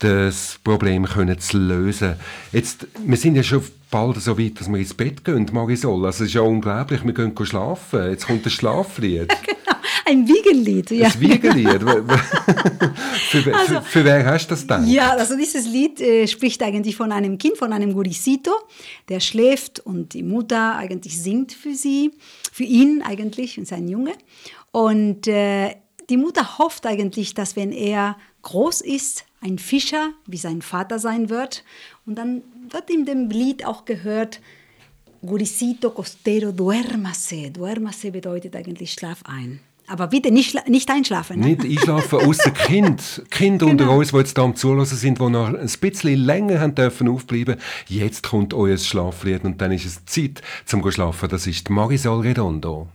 das 0.00 0.58
Problem 0.64 1.04
können 1.04 1.38
zu 1.38 1.58
lösen. 1.58 2.14
Jetzt, 2.52 2.86
wir 3.04 3.16
sind 3.16 3.36
ja 3.36 3.42
schon 3.42 3.62
bald 3.90 4.16
so 4.20 4.38
weit, 4.38 4.58
dass 4.58 4.68
wir 4.68 4.78
ins 4.78 4.94
Bett 4.94 5.24
gehen, 5.24 5.48
Marisol. 5.52 6.06
Also 6.06 6.24
es 6.24 6.30
ist 6.30 6.34
ja 6.34 6.40
unglaublich, 6.40 7.04
wir 7.04 7.12
gehen 7.12 7.34
schlafen. 7.44 8.10
Jetzt 8.10 8.26
kommt 8.26 8.46
das 8.46 8.52
Schlaflied. 8.52 9.30
ein 10.06 10.26
Wiegenlied. 10.26 10.90
Ja, 10.90 11.08
ein 11.08 11.20
Wiegenlied. 11.20 11.82
für, 13.30 13.54
also, 13.54 13.80
für, 13.80 14.04
wer 14.04 14.24
hast 14.24 14.46
du 14.46 14.50
das 14.50 14.66
dann? 14.66 14.88
Ja, 14.88 15.10
also 15.12 15.36
dieses 15.36 15.66
Lied 15.66 16.00
äh, 16.00 16.26
spricht 16.26 16.62
eigentlich 16.62 16.96
von 16.96 17.12
einem 17.12 17.38
Kind, 17.38 17.56
von 17.56 17.72
einem 17.72 17.92
Gurisito, 17.92 18.52
der 19.08 19.20
schläft 19.20 19.80
und 19.80 20.14
die 20.14 20.22
Mutter 20.22 20.76
eigentlich 20.76 21.20
singt 21.20 21.52
für 21.52 21.74
sie, 21.74 22.12
für 22.52 22.64
ihn 22.64 23.02
eigentlich 23.02 23.58
und 23.58 23.66
sein 23.66 23.88
Junge. 23.88 24.12
Und 24.72 25.26
äh, 25.26 25.74
die 26.08 26.16
Mutter 26.16 26.58
hofft 26.58 26.86
eigentlich, 26.86 27.34
dass 27.34 27.56
wenn 27.56 27.72
er 27.72 28.16
groß 28.42 28.80
ist, 28.80 29.24
ein 29.40 29.58
Fischer 29.58 30.12
wie 30.26 30.36
sein 30.36 30.62
Vater 30.62 30.98
sein 30.98 31.30
wird. 31.30 31.64
Und 32.06 32.16
dann 32.16 32.42
wird 32.70 32.90
in 32.90 33.04
dem 33.04 33.30
Lied 33.30 33.64
auch 33.64 33.84
gehört, 33.84 34.40
Gurisito 35.22 35.90
costero, 35.90 36.50
duérmase. 36.50 37.50
Duérmase 37.50 38.10
bedeutet 38.10 38.56
eigentlich 38.56 38.92
Schlaf 38.92 39.22
ein. 39.24 39.60
Aber 39.90 40.06
bitte 40.06 40.30
nicht, 40.30 40.68
nicht 40.68 40.88
einschlafen. 40.88 41.40
Ne? 41.40 41.46
Nicht 41.46 41.64
einschlafen, 41.64 42.20
außer 42.20 42.52
Kind. 42.52 43.22
Kinder 43.28 43.66
genau. 43.66 43.82
unter 43.82 43.90
uns, 43.90 44.12
die 44.12 44.18
jetzt 44.18 44.38
da 44.38 44.42
am 44.42 44.54
Zulassen 44.54 44.96
sind, 44.96 45.18
die 45.18 45.28
noch 45.28 45.48
ein 45.48 45.70
bisschen 45.80 46.20
länger 46.20 46.60
haben 46.60 46.76
dürfen 46.76 47.08
aufbleiben. 47.08 47.56
Jetzt 47.88 48.22
kommt 48.22 48.54
euer 48.54 48.78
Schlaflied 48.78 49.42
und 49.42 49.60
dann 49.60 49.72
ist 49.72 49.86
es 49.86 50.04
Zeit 50.04 50.42
zum 50.64 50.88
Schlafen. 50.92 51.28
Das 51.28 51.48
ist 51.48 51.70
Marisol 51.70 52.20
Redondo. 52.20 52.86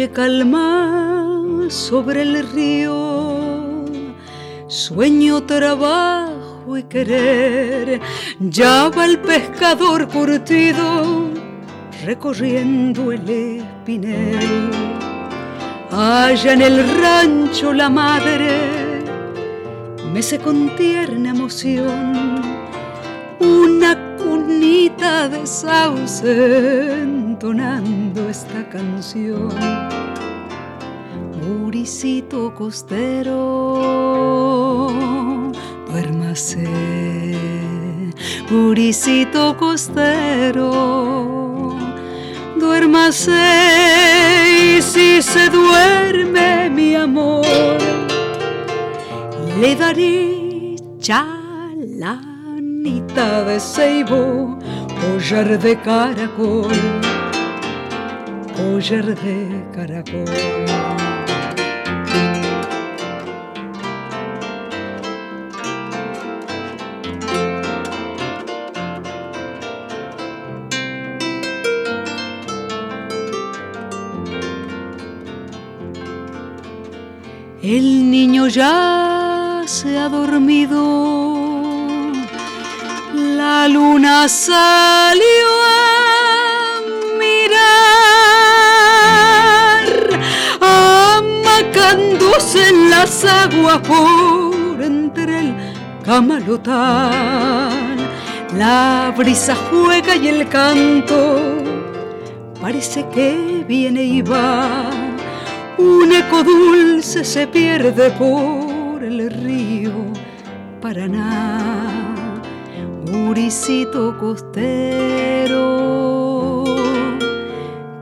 Noche 0.00 0.12
calma 0.12 1.68
sobre 1.68 2.22
el 2.22 2.48
río, 2.54 3.84
sueño, 4.66 5.42
trabajo 5.42 6.78
y 6.78 6.84
querer. 6.84 8.00
Ya 8.38 8.88
va 8.88 9.04
el 9.04 9.18
pescador 9.18 10.08
curtido 10.08 11.28
recorriendo 12.02 13.12
el 13.12 13.28
espinel. 13.28 14.70
Allá 15.90 16.54
en 16.54 16.62
el 16.62 16.78
rancho 17.02 17.74
la 17.74 17.90
madre 17.90 19.04
mece 20.14 20.38
con 20.38 20.74
tierna 20.76 21.28
emoción 21.28 22.40
una 23.38 24.16
cunita 24.16 25.28
de 25.28 25.46
sauce 25.46 27.19
entonando 27.40 28.28
esta 28.28 28.68
canción. 28.68 29.48
Muricito 31.42 32.52
costero, 32.54 33.78
duérmase. 35.88 36.68
Muricito 38.50 39.56
costero, 39.56 40.68
duérmase. 42.58 43.32
Y 44.76 44.82
si 44.82 45.22
se 45.22 45.48
duerme 45.48 46.68
mi 46.68 46.94
amor, 46.94 47.46
le 49.58 49.76
daré 49.76 50.76
chalanita 50.98 52.04
de 53.44 53.58
ceibo, 53.58 54.58
collar 55.00 55.58
de 55.58 55.80
caracol 55.80 56.68
collar 58.60 59.14
de 59.14 59.64
caracol. 59.74 60.24
El 77.62 78.10
niño 78.10 78.48
ya 78.48 79.62
se 79.66 79.98
ha 79.98 80.08
dormido, 80.08 80.82
la 83.14 83.68
luna 83.68 84.28
salió 84.28 85.59
las 93.00 93.24
aguas 93.24 93.78
por 93.78 94.82
entre 94.82 95.40
el 95.40 95.54
camalotán. 96.04 97.96
La 98.58 99.14
brisa 99.16 99.54
juega 99.70 100.16
y 100.16 100.28
el 100.28 100.46
canto 100.48 101.40
parece 102.60 103.06
que 103.08 103.64
viene 103.66 104.02
y 104.02 104.20
va. 104.20 104.90
Un 105.78 106.12
eco 106.12 106.44
dulce 106.44 107.24
se 107.24 107.46
pierde 107.46 108.10
por 108.10 109.02
el 109.02 109.30
río 109.30 109.92
Paraná. 110.82 112.04
Muricito 113.10 114.18
costero, 114.18 115.54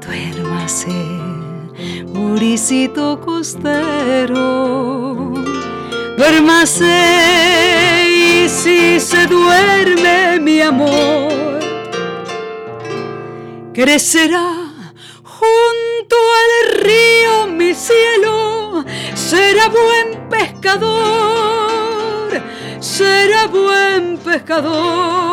duérmase 0.05 1.19
brisito 2.39 3.21
costero. 3.21 3.28
Duérmase 6.17 8.05
y 8.07 8.49
si 8.49 9.01
se 9.01 9.27
duerme 9.27 10.39
mi 10.41 10.61
amor, 10.61 11.59
crecerá 13.73 14.53
junto 15.23 16.17
al 16.17 16.83
río 16.83 17.47
mi 17.49 17.75
cielo, 17.75 18.85
será 19.15 19.69
buen 19.69 20.29
pescador, 20.29 22.43
será 22.81 23.47
buen 23.47 24.19
pescador. 24.19 25.28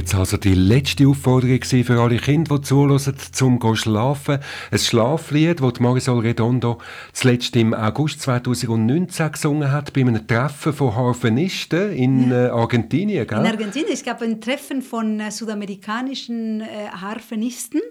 Jetzt 0.00 0.14
also 0.14 0.38
die 0.38 0.54
letzte 0.54 1.06
Aufforderung 1.06 1.62
für 1.62 2.00
alle 2.00 2.16
Kinder, 2.16 2.58
die 2.58 2.64
zuhören, 2.64 2.98
zum 3.32 3.60
zu 3.60 3.74
schlafen. 3.76 4.38
Ein 4.70 4.78
Schlaflied, 4.78 5.60
das 5.60 5.78
Marisol 5.78 6.20
Redondo 6.20 6.78
zuletzt 7.12 7.54
im 7.56 7.74
August 7.74 8.22
2019 8.22 9.32
gesungen 9.32 9.70
hat, 9.70 9.92
bei 9.92 10.00
einem 10.00 10.26
Treffen 10.26 10.72
von 10.72 10.96
Harfenisten 10.96 11.92
in 11.92 12.32
äh, 12.32 12.46
Argentinien, 12.46 13.26
gell? 13.26 13.40
In 13.40 13.46
Argentinien. 13.46 13.90
Es 13.92 14.02
gab 14.02 14.22
ein 14.22 14.40
Treffen 14.40 14.80
von 14.80 15.20
äh, 15.20 15.30
südamerikanischen 15.30 16.62
äh, 16.62 16.88
Harfenisten 16.98 17.82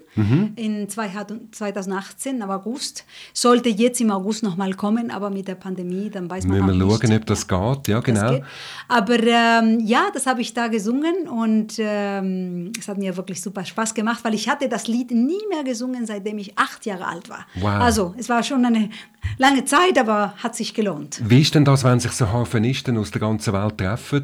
in 0.56 0.88
2018, 0.88 2.40
im 2.40 2.50
August. 2.50 3.04
Sollte 3.32 3.68
jetzt 3.68 4.00
im 4.00 4.10
August 4.10 4.42
nochmal 4.42 4.74
kommen, 4.74 5.12
aber 5.12 5.30
mit 5.30 5.46
der 5.46 5.54
Pandemie, 5.54 6.10
dann 6.10 6.28
weiß 6.28 6.44
man 6.46 6.66
Müssen 6.66 6.80
wir 6.80 6.86
auch 6.86 7.00
schauen, 7.00 7.10
nicht. 7.10 7.20
ob 7.20 7.26
das 7.26 7.46
geht. 7.46 7.88
Ja, 7.88 8.00
Das 8.00 8.04
genau. 8.04 8.30
geht. 8.32 8.42
Aber 8.88 9.22
ähm, 9.22 9.78
ja, 9.84 10.08
das 10.12 10.26
habe 10.26 10.40
ich 10.40 10.52
da 10.52 10.66
gesungen 10.66 11.28
und 11.28 11.78
ähm, 12.00 12.72
es 12.78 12.88
hat 12.88 12.98
mir 12.98 13.16
wirklich 13.16 13.40
super 13.40 13.64
Spaß 13.64 13.94
gemacht, 13.94 14.20
weil 14.24 14.34
ich 14.34 14.48
hatte 14.48 14.68
das 14.68 14.86
Lied 14.86 15.10
nie 15.10 15.40
mehr 15.48 15.64
gesungen, 15.64 16.06
seitdem 16.06 16.38
ich 16.38 16.56
acht 16.56 16.86
Jahre 16.86 17.06
alt 17.06 17.28
war. 17.28 17.46
Wow. 17.56 17.80
Also 17.80 18.14
es 18.18 18.28
war 18.28 18.42
schon 18.42 18.64
eine 18.64 18.90
lange 19.38 19.64
Zeit, 19.64 19.98
aber 19.98 20.34
hat 20.42 20.56
sich 20.56 20.72
gelohnt. 20.74 21.20
Wie 21.24 21.40
ist 21.40 21.54
denn 21.54 21.64
das, 21.64 21.84
wenn 21.84 22.00
sich 22.00 22.12
so 22.12 22.30
Harfenisten 22.30 22.96
aus 22.96 23.10
der 23.10 23.20
ganzen 23.20 23.52
Welt 23.52 23.78
treffen? 23.78 24.22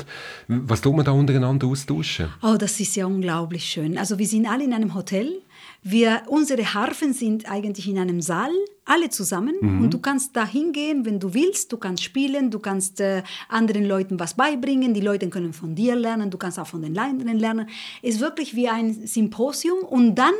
Was 0.49 0.81
tut 0.81 0.97
man 0.97 1.05
da 1.05 1.13
untereinander 1.13 1.67
austauschen? 1.67 2.29
Oh, 2.43 2.57
das 2.59 2.81
ist 2.81 2.97
ja 2.97 3.07
unglaublich 3.07 3.65
schön. 3.65 3.99
Also 3.99 4.19
wir 4.19 4.27
sind 4.27 4.47
alle 4.47 4.65
in 4.65 4.73
einem 4.73 4.95
Hotel. 4.95 5.43
Wir, 5.89 6.23
unsere 6.27 6.75
Harfen 6.75 7.13
sind 7.13 7.49
eigentlich 7.49 7.87
in 7.87 7.97
einem 7.97 8.21
Saal, 8.21 8.51
alle 8.85 9.09
zusammen. 9.09 9.55
Und 9.61 9.95
du 9.95 10.01
kannst 10.01 10.35
da 10.35 10.45
hingehen, 10.45 11.05
wenn 11.05 11.21
du 11.21 11.33
willst. 11.33 11.73
Du 11.73 11.77
kannst 11.77 12.03
spielen, 12.03 12.51
du 12.51 12.59
kannst 12.59 12.99
äh, 13.01 13.23
anderen 13.49 13.85
Leuten 13.85 14.19
was 14.19 14.35
beibringen. 14.35 14.95
Die 14.95 15.01
Leute 15.01 15.29
können 15.31 15.53
von 15.53 15.77
dir 15.77 15.95
lernen, 15.95 16.29
du 16.29 16.39
kannst 16.39 16.59
auch 16.59 16.67
von 16.67 16.83
den 16.83 16.99
anderen 16.99 17.39
lernen. 17.39 17.69
Es 18.03 18.17
ist 18.17 18.21
wirklich 18.21 18.57
wie 18.57 18.69
ein 18.69 19.07
Symposium. 19.07 19.79
Und 19.79 20.17
dann 20.17 20.35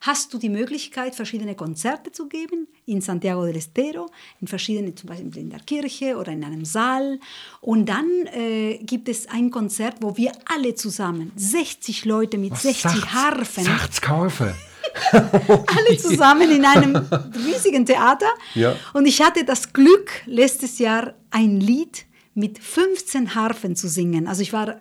hast 0.00 0.32
du 0.32 0.38
die 0.38 0.48
Möglichkeit, 0.48 1.16
verschiedene 1.16 1.56
Konzerte 1.56 2.12
zu 2.12 2.28
geben 2.28 2.68
in 2.86 3.00
Santiago 3.00 3.46
del 3.46 3.56
Estero, 3.56 4.06
in 4.40 4.46
verschiedenen, 4.46 4.96
zum 4.96 5.08
Beispiel 5.08 5.38
in 5.38 5.50
der 5.50 5.58
Kirche 5.58 6.16
oder 6.16 6.30
in 6.30 6.44
einem 6.44 6.64
Saal. 6.64 7.18
Und 7.60 7.88
dann 7.88 8.08
äh, 8.32 8.78
gibt 8.78 9.08
es 9.08 9.28
ein 9.28 9.50
Konzert, 9.50 9.96
wo 10.02 10.16
wir 10.16 10.30
alle 10.44 10.76
zusammen, 10.76 11.32
60 11.34 12.04
Leute 12.04 12.38
mit 12.38 12.56
60 12.56 13.12
Harfen, 13.12 13.64
60 13.64 14.08
Harfen? 14.08 14.54
alle 15.12 15.96
zusammen 15.98 16.50
in 16.50 16.64
einem 16.64 16.96
riesigen 17.46 17.86
Theater. 17.86 18.28
Ja. 18.54 18.76
Und 18.92 19.06
ich 19.06 19.22
hatte 19.22 19.44
das 19.44 19.72
Glück, 19.72 20.10
letztes 20.26 20.78
Jahr 20.78 21.14
ein 21.30 21.60
Lied 21.60 22.06
mit 22.34 22.58
15 22.58 23.34
Harfen 23.34 23.76
zu 23.76 23.88
singen. 23.88 24.26
Also 24.26 24.42
ich 24.42 24.52
war, 24.52 24.80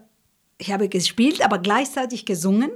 ich 0.57 0.71
habe 0.71 0.89
gespielt, 0.89 1.43
aber 1.43 1.59
gleichzeitig 1.59 2.25
gesungen. 2.25 2.71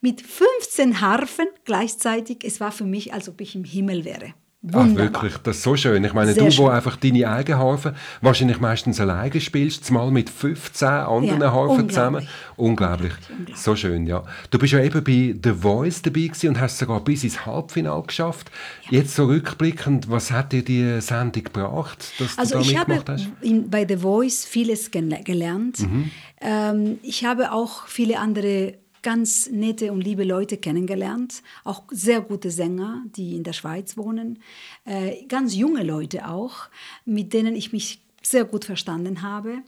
Mit 0.00 0.20
15 0.20 1.00
Harfen 1.00 1.46
gleichzeitig. 1.64 2.44
Es 2.44 2.60
war 2.60 2.72
für 2.72 2.84
mich, 2.84 3.12
als 3.12 3.28
ob 3.28 3.40
ich 3.40 3.54
im 3.54 3.64
Himmel 3.64 4.04
wäre. 4.04 4.34
Ach, 4.68 4.74
Wunderbar. 4.74 5.22
wirklich, 5.22 5.36
das 5.38 5.56
ist 5.56 5.62
so 5.62 5.74
schön. 5.74 6.04
Ich 6.04 6.12
meine, 6.12 6.34
Sehr 6.34 6.44
du, 6.44 6.50
schön. 6.50 6.64
wo 6.66 6.68
einfach 6.68 6.96
deine 6.96 7.26
eigenen 7.30 7.58
Harfen 7.58 7.94
wahrscheinlich 8.20 8.60
meistens 8.60 9.00
alleine 9.00 9.40
spielst, 9.40 9.86
zumal 9.86 10.10
mit 10.10 10.28
15 10.28 10.86
anderen 10.86 11.40
Ja, 11.40 11.50
Harfen 11.52 11.88
zusammen. 11.88 12.28
Unglaublich. 12.56 13.14
Unglaublich. 13.30 13.56
So 13.56 13.74
schön, 13.74 14.06
ja. 14.06 14.22
Du 14.50 14.58
bist 14.58 14.74
ja 14.74 14.80
eben 14.80 15.02
bei 15.02 15.34
The 15.42 15.54
Voice 15.54 16.02
dabei 16.02 16.26
gewesen 16.26 16.48
und 16.50 16.60
hast 16.60 16.76
sogar 16.76 17.00
bis 17.02 17.24
ins 17.24 17.46
Halbfinale 17.46 18.02
geschafft. 18.02 18.50
Jetzt 18.90 19.14
so 19.14 19.24
rückblickend, 19.24 20.10
was 20.10 20.30
hat 20.30 20.52
dir 20.52 20.62
die 20.62 21.00
Sendung 21.00 21.44
gebracht, 21.44 22.12
dass 22.18 22.36
Also 22.38 22.58
du 22.58 22.62
da 22.64 22.70
ich 22.70 22.76
habe 22.76 22.94
mitgemacht 22.96 23.22
hast? 23.22 23.42
in, 23.42 23.70
bei 23.70 23.86
The 23.88 23.96
Voice 23.96 24.44
vieles 24.44 24.90
gel- 24.90 25.22
gelernt. 25.24 25.80
Mhm. 25.80 26.10
Ähm, 26.42 26.98
ich 27.02 27.24
habe 27.24 27.52
auch 27.52 27.86
viele 27.86 28.18
andere 28.18 28.74
ganz 29.02 29.48
nette 29.50 29.92
und 29.92 30.00
liebe 30.00 30.24
Leute 30.24 30.56
kennengelernt, 30.56 31.42
auch 31.64 31.84
sehr 31.90 32.20
gute 32.20 32.50
Sänger, 32.50 33.02
die 33.16 33.36
in 33.36 33.42
der 33.42 33.52
Schweiz 33.52 33.96
wohnen, 33.96 34.40
äh, 34.84 35.24
ganz 35.26 35.54
junge 35.54 35.82
Leute 35.82 36.28
auch, 36.28 36.68
mit 37.04 37.32
denen 37.32 37.54
ich 37.54 37.72
mich 37.72 38.00
sehr 38.22 38.44
gut 38.44 38.64
verstanden 38.64 39.22
habe. 39.22 39.62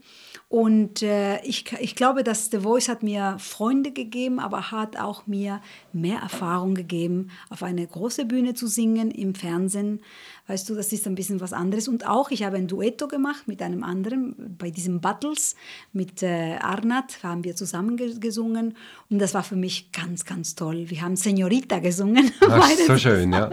Und 0.48 1.02
äh, 1.02 1.42
ich, 1.44 1.72
ich 1.80 1.94
glaube, 1.94 2.22
dass 2.22 2.50
The 2.50 2.60
Voice 2.60 2.88
hat 2.88 3.02
mir 3.02 3.36
Freunde 3.38 3.90
gegeben, 3.90 4.38
aber 4.38 4.70
hat 4.70 4.98
auch 4.98 5.26
mir 5.26 5.62
mehr 5.94 6.18
Erfahrung 6.18 6.74
gegeben, 6.74 7.30
auf 7.48 7.62
eine 7.62 7.86
große 7.86 8.26
Bühne 8.26 8.52
zu 8.52 8.66
singen, 8.66 9.10
im 9.10 9.34
Fernsehen. 9.34 10.00
Weißt 10.48 10.68
du, 10.68 10.74
das 10.74 10.92
ist 10.92 11.06
ein 11.06 11.14
bisschen 11.14 11.40
was 11.40 11.52
anderes. 11.52 11.86
Und 11.86 12.06
auch, 12.06 12.30
ich 12.32 12.42
habe 12.42 12.56
ein 12.56 12.66
Duetto 12.66 13.06
gemacht 13.06 13.46
mit 13.46 13.62
einem 13.62 13.84
anderen, 13.84 14.34
bei 14.58 14.70
diesem 14.70 15.00
Battles 15.00 15.54
mit 15.92 16.22
äh, 16.22 16.56
Arnat 16.60 17.22
haben 17.22 17.44
wir 17.44 17.54
zusammen 17.54 17.96
ge- 17.96 18.18
gesungen. 18.18 18.76
Und 19.08 19.20
das 19.20 19.34
war 19.34 19.44
für 19.44 19.54
mich 19.54 19.92
ganz, 19.92 20.24
ganz 20.24 20.56
toll. 20.56 20.90
Wir 20.90 21.02
haben 21.02 21.14
Senorita 21.14 21.78
gesungen. 21.78 22.32
Beide 22.40 22.86
so 22.86 22.96
schön, 22.98 23.32
ja. 23.32 23.50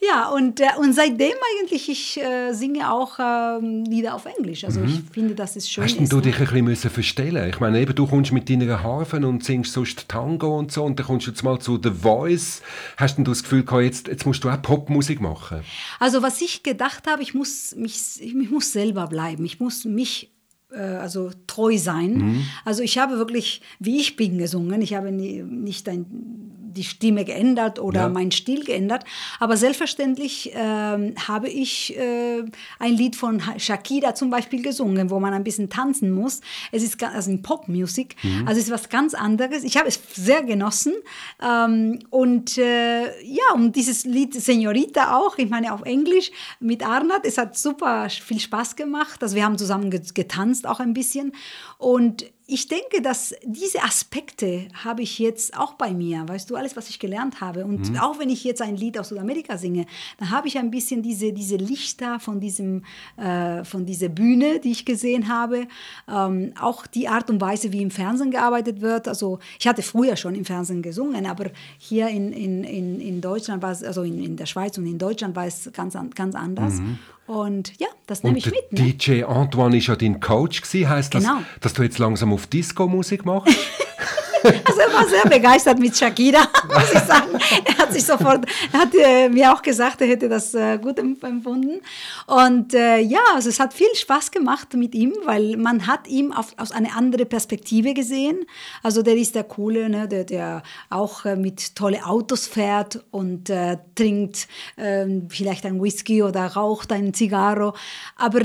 Ja, 0.00 0.28
und, 0.28 0.60
äh, 0.60 0.66
und 0.78 0.92
seitdem 0.94 1.34
eigentlich, 1.60 1.88
ich 1.88 2.20
äh, 2.22 2.52
singe 2.52 2.92
auch 2.92 3.18
ähm, 3.18 3.84
Lieder 3.84 4.14
auf 4.14 4.26
Englisch. 4.26 4.64
Also 4.64 4.80
ich 4.82 5.00
finde, 5.12 5.34
das 5.34 5.56
ist 5.56 5.68
schön. 5.70 5.82
Mhm. 5.84 5.88
Hast 5.88 6.00
ist, 6.00 6.12
du 6.12 6.16
ne? 6.16 6.22
dich 6.22 6.34
ein 6.36 6.44
bisschen 6.44 6.64
müssen 6.64 6.90
verstellen? 6.90 7.50
Ich 7.50 7.58
meine, 7.58 7.80
eben, 7.80 7.94
du 7.94 8.06
kommst 8.06 8.30
mit 8.32 8.48
deiner 8.48 8.80
Harfe 8.82 9.16
und 9.16 9.42
singst 9.44 9.72
sonst 9.72 10.08
Tango 10.08 10.56
und 10.56 10.70
so 10.70 10.84
und 10.84 10.98
dann 11.00 11.06
kommst 11.06 11.26
du 11.26 11.30
jetzt 11.32 11.42
mal 11.42 11.58
zu 11.58 11.80
The 11.82 11.90
Voice. 11.90 12.62
Hast 12.96 13.18
du 13.18 13.24
das 13.24 13.42
Gefühl 13.42 13.64
gehabt, 13.64 13.82
jetzt, 13.82 14.06
jetzt 14.06 14.24
musst 14.24 14.44
du 14.44 14.48
auch 14.50 14.62
Popmusik 14.62 15.20
machen? 15.20 15.62
Also 15.98 16.22
was 16.28 16.42
ich 16.42 16.62
gedacht 16.62 17.06
habe, 17.06 17.22
ich 17.22 17.32
muss, 17.32 17.74
mich, 17.74 18.20
ich 18.20 18.34
muss 18.34 18.70
selber 18.70 19.06
bleiben. 19.06 19.46
Ich 19.46 19.60
muss 19.60 19.86
mich 19.86 20.30
äh, 20.70 20.78
also 20.78 21.30
treu 21.46 21.78
sein. 21.78 22.44
Also 22.66 22.82
ich 22.82 22.98
habe 22.98 23.16
wirklich, 23.16 23.62
wie 23.78 23.98
ich 23.98 24.14
bin, 24.16 24.36
gesungen. 24.36 24.82
Ich 24.82 24.92
habe 24.92 25.10
nie, 25.10 25.42
nicht 25.42 25.88
ein, 25.88 26.04
die 26.78 26.84
Stimme 26.84 27.24
geändert 27.24 27.78
oder 27.78 28.02
Ja. 28.02 28.08
meinen 28.08 28.30
Stil 28.30 28.64
geändert. 28.64 29.04
Aber 29.40 29.56
selbstverständlich 29.56 30.52
ähm, 30.54 31.14
habe 31.26 31.48
ich 31.48 31.96
äh, 31.96 32.44
ein 32.78 32.94
Lied 32.94 33.16
von 33.16 33.46
Ha- 33.46 33.58
Shakira 33.58 34.14
zum 34.14 34.30
Beispiel 34.30 34.62
gesungen, 34.62 35.10
wo 35.10 35.18
man 35.20 35.34
ein 35.34 35.44
bisschen 35.44 35.68
tanzen 35.68 36.10
muss. 36.10 36.40
Es 36.72 36.82
ist 36.82 37.02
also 37.02 37.30
in 37.30 37.42
Popmusik, 37.42 38.16
also 38.46 38.60
es 38.60 38.66
ist 38.68 38.70
was 38.72 38.88
ganz 38.88 39.14
anderes. 39.14 39.64
Ich 39.64 39.76
habe 39.76 39.88
es 39.88 39.98
sehr 40.14 40.42
genossen. 40.42 40.94
Ähm, 41.42 41.98
und 42.10 42.56
äh, 42.58 43.04
ja, 43.24 43.54
und 43.54 43.74
dieses 43.76 44.04
Lied 44.04 44.34
Senorita 44.34 45.16
auch, 45.16 45.36
ich 45.38 45.48
meine 45.50 45.72
auf 45.72 45.82
Englisch 45.82 46.30
mit 46.60 46.86
Arnat, 46.86 47.24
es 47.24 47.38
hat 47.38 47.56
super 47.58 48.08
viel 48.08 48.40
Spaß 48.40 48.76
gemacht. 48.76 49.22
Also 49.22 49.34
wir 49.36 49.44
haben 49.44 49.58
zusammen 49.58 49.90
ge- 49.90 50.00
getanzt 50.14 50.66
auch 50.66 50.80
ein 50.80 50.94
bisschen. 50.94 51.32
Und 51.78 52.24
ich 52.50 52.66
denke, 52.66 53.02
dass 53.02 53.34
diese 53.44 53.82
Aspekte 53.82 54.68
habe 54.82 55.02
ich 55.02 55.18
jetzt 55.18 55.54
auch 55.54 55.74
bei 55.74 55.92
mir, 55.92 56.26
weißt 56.26 56.48
du, 56.48 56.56
alles, 56.56 56.76
was 56.78 56.88
ich 56.88 56.98
gelernt 56.98 57.42
habe. 57.42 57.66
Und 57.66 58.00
auch 58.00 58.18
wenn 58.18 58.30
ich 58.30 58.42
jetzt 58.42 58.62
ein 58.62 58.74
Lied 58.74 58.98
aus 58.98 59.10
Südamerika 59.10 59.58
singe, 59.58 59.84
dann 60.18 60.30
habe 60.30 60.48
ich 60.48 60.56
ein 60.56 60.70
bisschen 60.70 61.02
diese, 61.02 61.34
diese 61.34 61.56
Lichter 61.56 62.18
von, 62.20 62.40
diesem, 62.40 62.84
äh, 63.18 63.64
von 63.64 63.84
dieser 63.84 64.08
Bühne, 64.08 64.60
die 64.60 64.70
ich 64.70 64.86
gesehen 64.86 65.28
habe. 65.28 65.68
Ähm, 66.08 66.54
auch 66.58 66.86
die 66.86 67.06
Art 67.06 67.28
und 67.28 67.38
Weise, 67.42 67.70
wie 67.72 67.82
im 67.82 67.90
Fernsehen 67.90 68.30
gearbeitet 68.30 68.80
wird. 68.80 69.08
Also 69.08 69.40
ich 69.60 69.68
hatte 69.68 69.82
früher 69.82 70.16
schon 70.16 70.34
im 70.34 70.46
Fernsehen 70.46 70.80
gesungen, 70.80 71.26
aber 71.26 71.50
hier 71.76 72.08
in, 72.08 72.32
in, 72.32 72.64
in, 72.64 72.98
in 73.00 73.20
Deutschland 73.20 73.62
war 73.62 73.72
es, 73.72 73.84
also 73.84 74.04
in, 74.04 74.24
in 74.24 74.36
der 74.38 74.46
Schweiz 74.46 74.78
und 74.78 74.86
in 74.86 74.96
Deutschland 74.98 75.36
war 75.36 75.46
es 75.46 75.70
ganz, 75.74 75.94
an- 75.94 76.10
ganz 76.12 76.34
anders. 76.34 76.80
Und 77.28 77.78
ja, 77.78 77.88
das 78.06 78.22
nehme 78.22 78.36
Und 78.36 78.46
ich 78.46 78.50
mit. 78.50 78.72
Ne? 78.72 78.92
DJ 78.94 79.22
Antoine 79.24 79.74
war 79.74 79.80
ja 79.80 79.96
dein 79.96 80.18
Coach 80.18 80.62
gewesen. 80.62 80.88
Heisst 80.88 81.14
das, 81.14 81.24
Genau. 81.24 81.38
dass 81.60 81.74
du 81.74 81.82
jetzt 81.82 81.98
langsam 81.98 82.32
auf 82.32 82.46
Disco-Musik 82.46 83.24
machst? 83.26 83.54
War 84.98 85.08
sehr 85.08 85.30
begeistert 85.30 85.78
mit 85.78 85.96
Shakira, 85.96 86.40
muss 86.74 86.92
ich 86.92 86.98
sagen. 86.98 87.38
Er 87.64 87.78
hat 87.78 87.92
sich 87.92 88.04
sofort, 88.04 88.46
er 88.72 88.80
hat 88.80 88.94
äh, 88.94 89.28
mir 89.28 89.52
auch 89.52 89.62
gesagt, 89.62 90.00
er 90.00 90.08
hätte 90.08 90.28
das 90.28 90.54
äh, 90.54 90.76
gut 90.78 90.98
empfunden. 90.98 91.80
Und 92.26 92.74
äh, 92.74 92.98
ja, 92.98 93.20
also 93.32 93.48
es 93.48 93.60
hat 93.60 93.72
viel 93.72 93.94
Spaß 93.94 94.32
gemacht 94.32 94.74
mit 94.74 94.96
ihm, 94.96 95.14
weil 95.24 95.56
man 95.56 95.86
hat 95.86 96.08
ihn 96.08 96.32
auf, 96.32 96.52
aus 96.56 96.72
einer 96.72 96.96
anderen 96.96 97.28
Perspektive 97.28 97.94
gesehen. 97.94 98.40
Also 98.82 99.02
der 99.02 99.16
ist 99.16 99.36
der 99.36 99.44
Coole, 99.44 99.88
ne, 99.88 100.08
der, 100.08 100.24
der 100.24 100.64
auch 100.90 101.24
mit 101.24 101.76
tolle 101.76 102.04
Autos 102.04 102.48
fährt 102.48 103.04
und 103.12 103.52
trinkt 103.94 104.48
ähm, 104.76 105.28
vielleicht 105.30 105.64
ein 105.64 105.80
Whisky 105.80 106.24
oder 106.24 106.44
raucht 106.46 106.90
ein 106.90 107.14
Zigarro. 107.14 107.74
Aber 108.16 108.40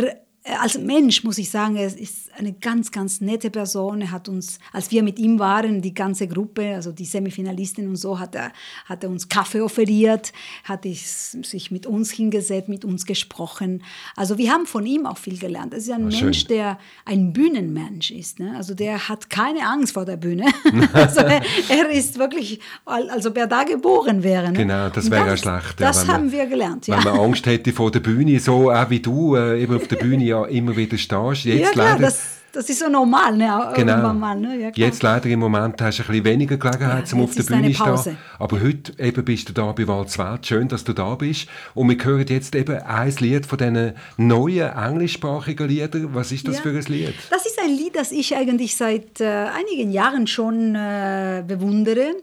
als 0.60 0.78
Mensch 0.78 1.24
muss 1.24 1.38
ich 1.38 1.49
sagen, 1.49 1.78
er 1.78 1.86
ist 1.86 2.30
eine 2.38 2.54
ganz, 2.54 2.92
ganz 2.92 3.22
nette 3.22 3.50
Person. 3.50 4.02
Er 4.02 4.12
hat 4.12 4.30
uns, 4.30 4.60
als 4.72 4.92
wir 4.92 5.04
mit 5.04 5.20
ihm 5.20 5.40
waren, 5.40 5.82
die 5.82 5.94
ganze 5.94 6.28
Gruppe, 6.28 6.76
also 6.76 6.92
die 6.92 7.06
Semifinalisten 7.06 7.88
und 7.88 7.96
so, 7.96 8.20
hat 8.20 8.36
er, 8.36 8.52
hat 8.86 9.04
er 9.04 9.10
uns 9.10 9.30
Kaffee 9.30 9.62
offeriert, 9.62 10.34
hat 10.64 10.84
sich 10.84 11.72
mit 11.72 11.86
uns 11.86 12.12
hingesetzt, 12.12 12.70
mit 12.70 12.86
uns 12.86 13.06
gesprochen. 13.06 13.84
Also 14.16 14.38
wir 14.38 14.52
haben 14.52 14.66
von 14.66 14.86
ihm 14.86 15.06
auch 15.06 15.18
viel 15.18 15.38
gelernt. 15.38 15.74
Es 15.74 15.84
ist 15.86 15.92
ein 15.92 16.12
Schön. 16.12 16.26
Mensch, 16.26 16.46
der 16.46 16.78
ein 17.06 17.34
Bühnenmensch 17.34 18.12
ist. 18.12 18.40
Ne? 18.40 18.54
Also 18.56 18.74
der 18.74 19.08
hat 19.10 19.30
keine 19.30 19.68
Angst 19.68 19.94
vor 19.94 20.06
der 20.06 20.18
Bühne. 20.18 20.46
also 20.94 21.20
er, 21.22 21.42
er 21.70 21.90
ist 21.90 22.18
wirklich, 22.18 22.60
als 22.86 23.26
ob 23.26 23.38
er 23.38 23.48
da 23.48 23.64
geboren 23.64 24.24
wäre. 24.24 24.48
Ne? 24.52 24.58
Genau, 24.58 24.90
das 24.90 25.10
wäre 25.10 25.28
ja 25.28 25.38
schlecht, 25.38 25.80
Das 25.80 26.02
wenn 26.02 26.08
man- 26.08 26.16
haben 26.16 26.32
wir 26.32 26.46
gelernt. 26.48 26.88
Ja. 26.88 26.98
Wenn 26.98 27.04
man 27.14 27.20
Angst 27.20 27.46
hätte 27.46 27.72
vor 27.72 27.92
der 27.92 28.00
Bühne, 28.00 28.40
so 28.40 28.72
auch 28.72 28.90
wie 28.90 29.00
du 29.00 29.36
äh, 29.36 29.62
eben 29.62 29.76
auf 29.76 29.88
der 29.88 29.98
Bühne 29.98 30.24
ja 30.24 30.46
immer 30.54 30.76
wieder 30.76 30.98
stehst. 30.98 31.46
Jetzt 31.46 31.62
ja, 31.62 31.70
klar, 31.72 31.92
leider, 31.94 32.02
das, 32.06 32.22
das 32.54 32.70
ist 32.70 32.80
so 32.80 32.88
normal, 32.88 33.36
ne? 33.36 33.74
Genau. 33.76 34.14
Mal, 34.14 34.39
ne? 34.39 34.60
ja. 34.60 34.72
Jetzt 34.76 35.01
leider 35.01 35.28
im 35.30 35.39
Moment 35.39 35.82
hast 35.82 35.97
du 35.97 36.04
ein 36.04 36.08
bisschen 36.08 36.26
weniger 36.26 36.58
Gelegenheit, 36.58 36.99
Ja, 36.99 37.06
zum 37.06 37.22
auf 37.22 37.34
der 37.34 37.43
Bühne 37.43 37.74
zu 37.74 37.97
stehen. 37.97 38.18
Aber 38.38 38.62
heute 38.62 38.93
eben 39.04 39.26
bist 39.26 39.49
du 39.49 39.54
da 39.54 39.72
bei 39.72 39.88
Walzwelt. 39.88 40.45
Schön, 40.45 40.68
dass 40.68 40.84
du 40.84 40.93
da 40.93 41.16
bist. 41.16 41.47
Und 41.74 41.89
wir 41.89 42.06
hören 42.06 42.28
jetzt 42.30 42.56
eben 42.56 42.78
ein 42.78 43.16
Lied 43.20 43.45
von 43.47 43.58
diesen 43.58 43.93
neuen 44.18 44.70
englischsprachigen 44.72 45.68
Liedern. 45.68 46.14
Was 46.14 46.32
ist 46.32 46.47
das 46.47 46.58
Ja. 46.58 46.62
für 46.62 46.70
ein 46.70 46.84
Lied? 46.86 47.14
Das 47.32 47.45
ist 47.45 47.60
ein 47.60 47.72
Lied, 47.76 47.95
das 47.95 48.12
ich 48.12 48.36
eigentlich 48.36 48.76
seit 48.78 49.20
äh, 49.20 49.26
einigen 49.26 49.91
Jahren 49.91 50.28
schon 50.28 50.76
äh, 50.76 51.43
bewundere. 51.47 52.16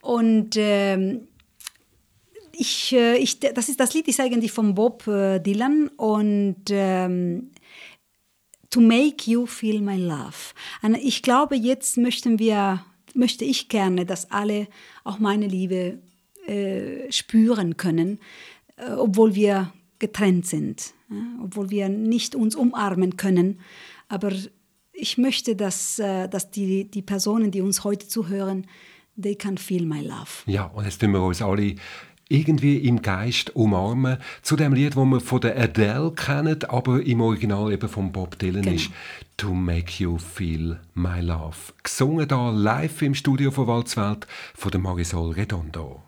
Und 0.00 0.54
ähm, 0.56 1.22
ich, 2.52 2.92
äh, 2.94 3.16
ich, 3.16 3.40
das, 3.40 3.68
ist, 3.68 3.80
das 3.80 3.92
Lied 3.94 4.06
ist 4.08 4.20
eigentlich 4.20 4.52
von 4.52 4.74
Bob 4.74 5.06
äh, 5.08 5.40
Dylan 5.40 5.88
und 5.96 6.56
ähm, 6.70 7.50
To 8.76 8.82
Make 8.82 9.30
You 9.30 9.46
Feel 9.46 9.80
My 9.80 9.96
Love. 9.96 10.52
Und 10.82 10.96
ich 10.96 11.22
glaube, 11.22 11.56
jetzt 11.56 11.96
möchten 11.96 12.38
wir, 12.38 12.84
möchte 13.14 13.46
ich 13.46 13.70
gerne, 13.70 14.04
dass 14.04 14.30
alle 14.30 14.68
auch 15.02 15.18
meine 15.18 15.46
Liebe 15.46 15.98
äh, 16.46 17.10
spüren 17.10 17.78
können, 17.78 18.18
äh, 18.76 18.90
obwohl 18.90 19.34
wir 19.34 19.72
getrennt 19.98 20.44
sind, 20.44 20.92
ja, 21.08 21.16
obwohl 21.42 21.70
wir 21.70 21.88
nicht 21.88 22.34
uns 22.34 22.54
umarmen 22.54 23.16
können. 23.16 23.60
Aber 24.08 24.30
ich 24.92 25.16
möchte, 25.16 25.56
dass, 25.56 25.98
äh, 25.98 26.28
dass 26.28 26.50
die, 26.50 26.90
die 26.90 27.00
Personen, 27.00 27.50
die 27.50 27.62
uns 27.62 27.82
heute 27.82 28.06
zuhören, 28.06 28.66
they 29.18 29.34
can 29.34 29.56
feel 29.56 29.86
my 29.86 30.02
love. 30.02 30.44
Ja, 30.44 30.66
und 30.66 30.84
jetzt 30.84 31.00
tun 31.00 31.12
wir 31.12 31.22
uns 31.22 31.40
alle 31.40 31.76
irgendwie 32.28 32.78
im 32.78 33.02
Geist 33.02 33.54
umarmen. 33.54 34.18
Zu 34.42 34.56
dem 34.56 34.72
Lied, 34.72 34.96
das 34.96 35.04
wir 35.04 35.20
von 35.20 35.40
der 35.40 35.58
Adele 35.60 36.12
kennen, 36.12 36.64
aber 36.64 37.02
im 37.04 37.20
Original 37.20 37.72
eben 37.72 37.88
von 37.88 38.12
Bob 38.12 38.38
Dylan 38.38 38.62
Genau. 38.62 38.76
ist 38.76 38.90
«To 39.36 39.52
Make 39.52 40.02
You 40.02 40.18
Feel 40.18 40.80
My 40.94 41.20
Love». 41.20 41.56
Gesungen 41.82 42.26
da 42.26 42.50
live 42.50 43.02
im 43.02 43.14
Studio 43.14 43.50
von 43.50 43.66
Walzwelt 43.66 44.26
von 44.54 44.70
der 44.70 44.80
Marisol 44.80 45.32
Redondo. 45.32 46.02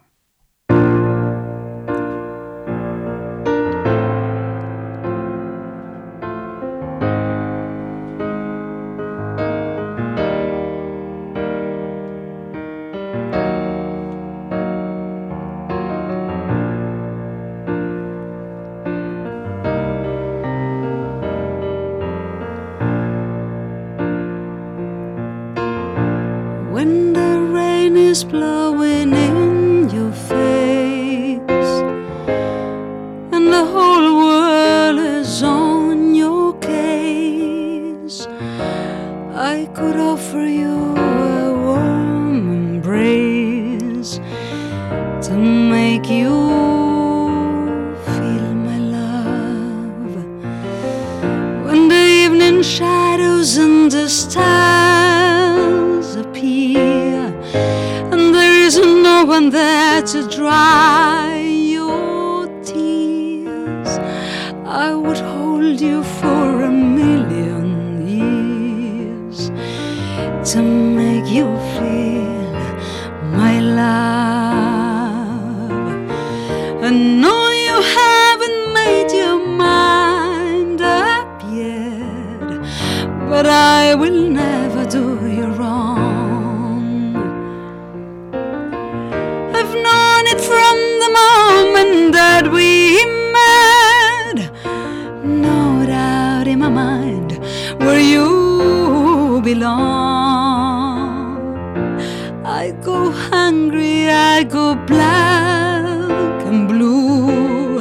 I 102.45 102.71
go 102.83 103.11
hungry, 103.11 104.09
I 104.11 104.45
go 104.45 104.75
black 104.75 106.43
and 106.47 106.69
blue, 106.69 107.81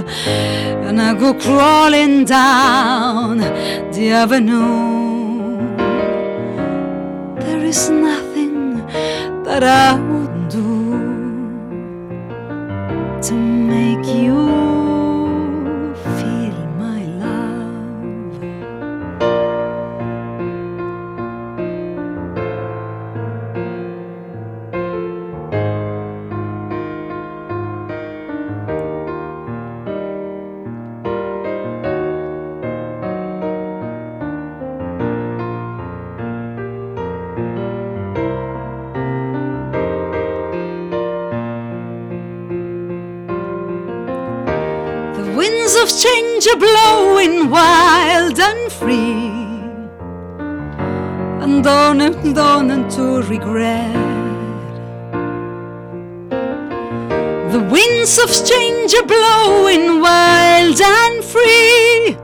and 0.88 1.02
I 1.02 1.14
go 1.14 1.34
crawling 1.34 2.26
down 2.26 3.38
the 3.94 4.12
avenue. 4.12 5.58
There 7.40 7.64
is 7.64 7.90
nothing 7.90 8.86
that 9.44 9.64
I 9.64 10.17
and 48.68 48.74
free, 48.74 49.32
and 51.42 51.66
on 51.66 52.02
and 52.02 52.38
on 52.38 52.70
into 52.72 53.22
regret. 53.24 53.94
The 57.52 57.60
winds 57.72 58.20
of 58.20 58.30
change 58.46 58.94
are 58.94 59.06
blowing 59.06 60.02
wild 60.02 60.82
and 60.82 61.24
free. 61.24 62.18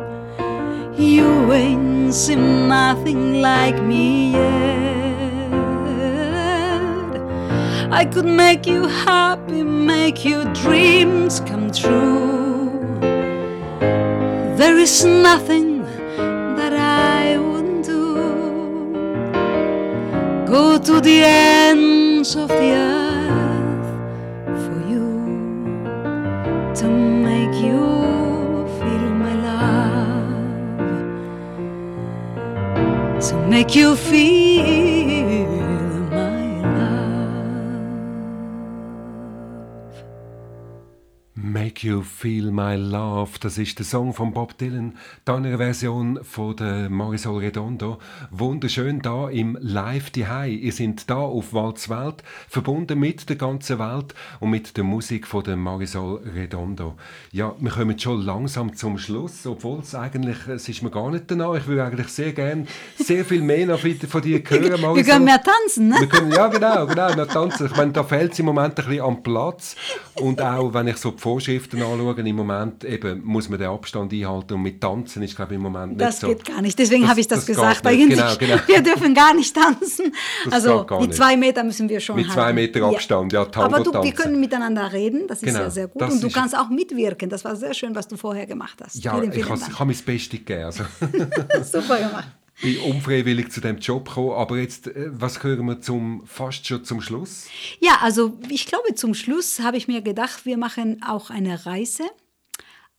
You 0.98 1.52
ain't 1.54 2.14
seen 2.14 2.68
nothing 2.68 3.41
like 3.41 3.82
me 3.82 4.34
yet. 4.34 5.54
I 7.91 8.06
could 8.06 8.26
make 8.26 8.66
you 8.66 8.88
happy, 8.88 9.64
make 9.64 10.26
your 10.26 10.46
dreams 10.54 11.39
come 11.41 11.72
true. 11.72 13.00
There 14.58 14.78
is 14.78 15.06
nothing 15.06 15.72
to 20.84 21.00
the 21.00 21.24
ends 21.24 22.36
of 22.36 22.50
the 22.50 22.72
earth 22.76 23.88
for 24.66 24.80
you 24.92 25.08
to 26.76 26.88
make 26.90 27.56
you 27.64 28.68
feel 28.80 29.10
my 29.24 29.34
love, 29.50 30.40
to 33.22 33.36
make 33.48 33.74
you 33.74 33.96
feel 33.96 34.43
Feel 42.04 42.51
My 42.51 42.76
Love, 42.76 43.32
das 43.39 43.58
ist 43.58 43.80
der 43.80 43.86
Song 43.86 44.14
von 44.14 44.34
Bob 44.34 44.58
Dylan, 44.58 44.97
dann 45.26 45.45
eine 45.45 45.58
Version 45.58 46.20
von 46.24 46.56
der 46.56 46.89
Marisol 46.89 47.39
Redondo. 47.39 47.99
Wunderschön 48.32 49.01
da 49.01 49.30
im 49.30 49.58
Live 49.62 50.12
Hai. 50.16 50.49
Ihr 50.49 50.72
seid 50.72 51.10
da 51.10 51.16
auf 51.16 51.54
Walzwelt, 51.54 52.24
verbunden 52.49 52.99
mit 52.99 53.30
der 53.30 53.36
ganzen 53.36 53.80
Welt 53.80 54.14
und 54.39 54.49
mit 54.49 54.76
der 54.76 54.84
Musik 54.84 55.28
von 55.28 55.43
der 55.43 55.56
Marisol 55.56 56.22
Redondo. 56.36 56.95
Ja, 57.32 57.56
wir 57.60 57.72
kommen 57.72 57.97
schon 57.97 58.22
langsam 58.22 58.76
zum 58.76 58.97
Schluss, 58.97 59.45
obwohl 59.45 59.80
es 59.80 59.95
eigentlich, 59.95 60.47
es 60.47 60.68
ist 60.68 60.84
mir 60.84 60.91
gar 60.91 61.10
nicht 61.12 61.32
danach. 61.32 61.56
Ich 61.56 61.68
würde 61.68 61.86
eigentlich 61.86 62.10
sehr 62.10 62.34
gerne 62.34 62.66
sehr 62.97 63.24
viel 63.24 63.41
mehr 63.41 63.66
noch 63.66 63.80
von 63.80 64.22
dir 64.22 64.43
hören, 64.47 64.82
Marisol. 64.82 64.95
Wir 64.95 65.04
können 65.04 65.26
mehr 65.26 65.41
tanzen, 65.41 65.88
ne? 65.88 65.95
Wir 65.99 66.08
können, 66.08 66.32
ja, 66.32 66.47
genau, 66.47 66.86
genau, 66.86 67.16
noch 67.16 67.28
tanzen. 67.28 67.68
Ich 67.68 67.76
meine, 67.76 67.91
da 67.91 68.04
fehlt 68.04 68.34
es 68.34 68.39
im 68.39 68.45
Moment 68.45 68.78
ein 68.80 68.86
bisschen 68.86 69.06
am 69.06 69.24
Platz. 69.24 69.76
Und 70.16 70.41
auch, 70.41 70.74
wenn 70.74 70.88
ich 70.88 70.97
so 70.97 71.12
die 71.12 71.20
Vorschriften 71.20 71.82
anschaue, 71.82 71.93
im 72.00 72.36
Moment 72.36 72.84
eben 72.84 73.24
muss 73.24 73.50
man 73.50 73.60
den 73.60 73.70
Abstand 73.70 74.12
einhalten. 74.14 74.54
Und 74.54 74.62
mit 74.62 74.82
Tanzen 74.82 75.24
ist, 75.24 75.36
glaube 75.36 75.54
ich, 75.54 75.56
im 75.58 75.62
Moment 75.64 75.94
nicht 75.94 76.02
Das 76.02 76.20
so. 76.20 76.28
geht 76.28 76.46
gar 76.46 76.62
nicht. 76.62 76.78
Deswegen 76.78 77.02
Das- 77.02 77.10
habe 77.12 77.20
ich 77.20 77.28
das, 77.28 77.39
das 77.39 77.46
gesagt. 77.48 77.84
nicht. 77.86 77.94
Eigentlich, 77.94 78.20
Genau, 78.20 78.36
genau. 78.38 78.58
wir 78.68 78.82
dürfen 78.82 79.14
gar 79.14 79.34
nicht 79.34 79.56
tanzen. 79.56 80.12
Das 80.46 80.54
also 80.54 80.84
die 80.84 81.08
nicht. 81.08 81.14
zwei 81.16 81.36
Meter 81.38 81.64
müssen 81.64 81.88
wir 81.89 82.00
schon 82.00 82.16
Mit 82.16 82.26
halten. 82.28 82.39
zwei 82.39 82.54
Meter 82.54 82.84
Abstand, 82.84 83.34
ja, 83.34 83.46
Tango 83.46 83.66
Aber 83.76 83.84
du, 83.84 83.91
wir 83.94 84.02
tanzen. 84.02 84.16
können 84.16 84.39
miteinander 84.39 84.91
reden. 84.91 85.28
Das 85.28 85.39
ist 85.39 85.46
Genau, 85.46 85.60
ja 85.62 85.70
sehr 85.70 85.88
gut. 85.88 86.02
das 86.02 86.14
Und 86.14 86.24
du 86.24 86.28
ist- 86.28 86.34
kannst 86.34 86.58
auch 86.58 86.70
mitwirken. 86.70 87.30
Das 87.30 87.44
war 87.46 87.56
sehr 87.56 87.74
schön, 87.74 87.94
was 87.96 88.08
du 88.08 88.18
vorher 88.18 88.46
gemacht 88.46 88.80
hast. 88.84 89.04
Ja, 89.04 89.14
vielen, 89.16 89.30
ich 89.30 89.36
vielen 89.36 89.50
habe 89.50 89.60
Dank. 89.60 89.72
ich 89.74 89.80
habe 89.80 89.94
mein 89.94 90.04
Bestes 90.06 90.30
gegeben. 90.39 90.64
Also, 90.66 90.84
Super 91.64 91.98
gemacht. 91.98 92.28
Bin 92.62 92.78
unfreiwillig 92.80 93.51
zu 93.51 93.62
dem 93.62 93.78
Job 93.78 94.08
gekommen. 94.08 94.32
Aber 94.32 94.58
jetzt, 94.58 94.88
äh, 94.88 95.10
was 95.12 95.43
hören 95.43 95.66
wir 95.66 95.82
zum, 95.82 96.26
fast 96.26 96.66
schon 96.68 96.84
zum 96.84 97.01
Schluss? 97.01 97.47
Ja, 97.80 97.99
also 98.01 98.38
ich 98.49 98.66
glaube, 98.68 98.95
zum 98.95 99.14
Schluss 99.14 99.60
habe 99.60 99.78
ich 99.78 99.88
mir 99.88 100.01
gedacht, 100.01 100.45
wir 100.45 100.58
machen 100.58 101.01
auch 101.04 101.30
eine 101.30 101.66
Reise 101.66 102.04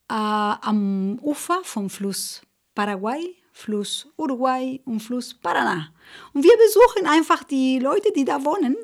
äh, 0.09 0.13
am 0.13 1.19
Ufer 1.21 1.61
vom 1.63 1.89
Fluss 1.89 2.41
Paraguay, 2.73 3.35
Fluss 3.51 4.07
Uruguay 4.17 4.81
und 4.85 4.99
Fluss 4.99 5.33
Paraná. 5.33 5.87
Und 6.33 6.43
wir 6.43 6.53
besuchen 6.57 7.07
einfach 7.07 7.43
die 7.43 7.79
Leute, 7.79 8.11
die 8.15 8.25
da 8.25 8.43
wohnen. 8.43 8.75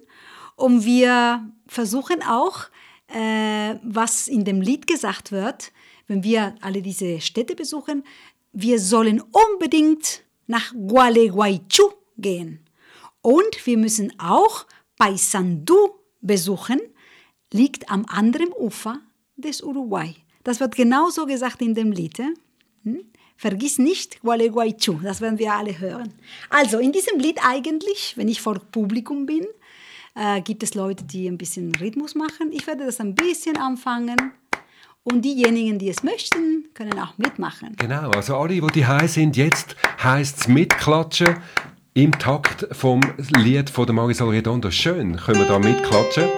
Und 0.55 0.85
wir 0.85 1.51
versuchen 1.67 2.23
auch, 2.23 2.67
äh, 3.07 3.75
was 3.83 4.27
in 4.27 4.45
dem 4.45 4.61
Lied 4.61 4.87
gesagt 4.87 5.31
wird, 5.31 5.71
wenn 6.07 6.23
wir 6.23 6.55
alle 6.61 6.81
diese 6.81 7.21
Städte 7.21 7.55
besuchen, 7.55 8.03
wir 8.53 8.79
sollen 8.79 9.21
unbedingt 9.21 10.23
nach 10.51 10.73
Gualeguaychú 10.73 11.85
gehen. 12.17 12.59
Und 13.21 13.65
wir 13.65 13.77
müssen 13.77 14.13
auch 14.19 14.65
Paysandú 14.97 15.95
besuchen, 16.21 16.79
liegt 17.51 17.89
am 17.89 18.05
anderen 18.07 18.51
Ufer 18.53 18.99
des 19.35 19.63
Uruguay. 19.63 20.13
Das 20.43 20.59
wird 20.59 20.75
genauso 20.75 21.25
gesagt 21.25 21.61
in 21.61 21.73
dem 21.73 21.91
Lied. 21.91 22.19
Hm? 22.83 23.05
Vergiss 23.37 23.79
nicht 23.79 24.21
Gualeguaychú, 24.21 24.99
das 25.01 25.21
werden 25.21 25.39
wir 25.39 25.53
alle 25.53 25.79
hören. 25.79 26.13
Also 26.49 26.77
in 26.79 26.91
diesem 26.91 27.17
Lied 27.17 27.39
eigentlich, 27.43 28.15
wenn 28.17 28.27
ich 28.27 28.41
vor 28.41 28.59
Publikum 28.59 29.25
bin, 29.25 29.47
äh, 30.15 30.41
gibt 30.41 30.63
es 30.63 30.75
Leute, 30.75 31.05
die 31.05 31.27
ein 31.27 31.37
bisschen 31.37 31.73
Rhythmus 31.75 32.13
machen. 32.13 32.51
Ich 32.51 32.67
werde 32.67 32.85
das 32.85 32.99
ein 32.99 33.15
bisschen 33.15 33.57
anfangen 33.57 34.33
und 35.03 35.23
diejenigen, 35.23 35.79
die 35.79 35.89
es 35.89 36.03
möchten, 36.03 36.65
können 36.73 36.99
auch 36.99 37.17
mitmachen. 37.17 37.75
Genau, 37.77 38.11
also 38.11 38.37
alle, 38.37 38.53
die 38.53 38.85
die 38.85 39.07
sind, 39.07 39.35
jetzt 39.35 39.75
heisst 40.01 40.41
es 40.41 40.47
mitklatschen 40.47 41.37
im 41.93 42.11
Takt 42.11 42.67
vom 42.71 43.01
Lied 43.37 43.69
von 43.69 43.85
der 43.85 43.95
Marisol 43.95 44.29
Redondo. 44.29 44.71
Schön, 44.71 45.17
können 45.17 45.39
wir 45.39 45.47
da 45.47 45.59
mitklatschen? 45.59 46.29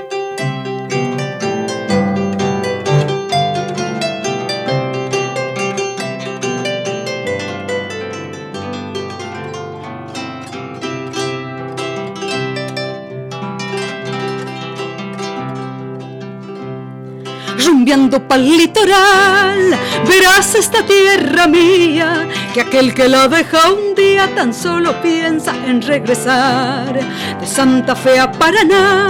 Rumbeando 17.84 18.26
pa'l 18.30 18.42
litoral, 18.42 19.78
verás 20.08 20.56
esta 20.56 20.86
tierra 20.86 21.48
mía, 21.48 22.30
que 22.54 22.62
aquel 22.62 22.94
que 22.94 23.10
la 23.10 23.28
deja 23.28 23.74
un 23.74 23.94
día 23.94 24.34
tan 24.34 24.54
solo 24.54 25.02
piensa 25.02 25.54
en 25.68 25.82
regresar. 25.82 26.94
De 27.40 27.46
Santa 27.46 27.94
Fe 27.94 28.20
a 28.20 28.32
Paraná, 28.32 29.10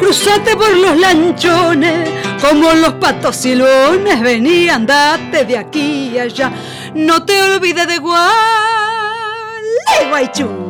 cruzate 0.00 0.56
por 0.56 0.74
los 0.74 0.96
lanchones, 0.96 2.08
como 2.40 2.72
los 2.72 2.94
patos 2.94 3.36
silones, 3.36 4.18
vení, 4.22 4.70
andate 4.70 5.44
de 5.44 5.58
aquí 5.58 6.12
y 6.14 6.18
allá, 6.18 6.50
no 6.94 7.22
te 7.22 7.42
olvides 7.42 7.86
de 7.86 7.98
Gualeguaychú, 9.98 10.65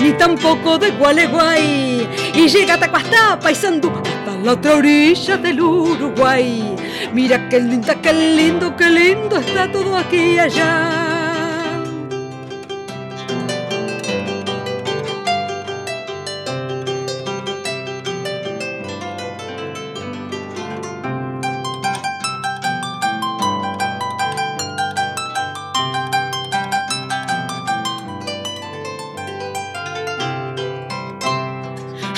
ni 0.00 0.12
tampoco 0.12 0.78
de 0.78 0.90
Gualeguay, 0.92 2.08
y 2.34 2.48
llega 2.48 2.74
a 2.74 2.80
Tacuastá, 2.80 3.38
Paysandú, 3.38 3.90
hasta 3.90 4.36
la 4.38 4.52
otra 4.52 4.76
orilla 4.76 5.36
del 5.36 5.60
Uruguay. 5.60 6.74
Mira 7.12 7.48
qué 7.48 7.60
linda, 7.60 7.94
qué 8.00 8.12
lindo, 8.12 8.74
qué 8.76 8.88
lindo 8.88 9.36
está 9.36 9.70
todo 9.70 9.96
aquí 9.96 10.34
y 10.34 10.38
allá. 10.38 11.19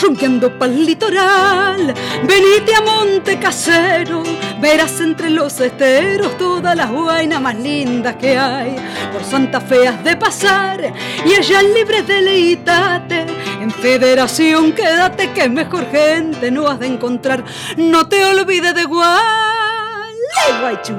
Rumbeando 0.03 0.51
pa'l 0.59 0.85
litoral. 0.85 1.95
Venite 2.25 2.75
a 2.75 2.81
Monte 2.81 3.39
Casero, 3.39 4.25
verás 4.61 5.01
entre 5.01 5.31
los 5.31 5.61
esteros 5.61 6.37
todas 6.37 6.77
las 6.77 6.91
guainas 6.91 7.41
más 7.41 7.55
lindas 7.57 8.17
que 8.17 8.37
hay. 8.37 8.75
Por 9.13 9.23
Santa 9.25 9.61
Fe 9.61 9.87
has 9.87 10.03
de 10.03 10.17
pasar 10.17 10.93
y 11.25 11.35
allá 11.35 11.63
libre 11.63 12.03
deleítate. 12.03 13.27
En 13.61 13.71
Federación 13.71 14.73
quédate 14.73 15.31
que 15.31 15.49
mejor 15.49 15.89
gente 15.91 16.51
no 16.51 16.67
has 16.69 16.81
de 16.81 16.89
encontrar. 16.89 17.45
No 17.77 18.09
te 18.09 18.25
olvides 18.25 18.75
de 18.75 18.83
Gualeguaychú, 18.85 20.97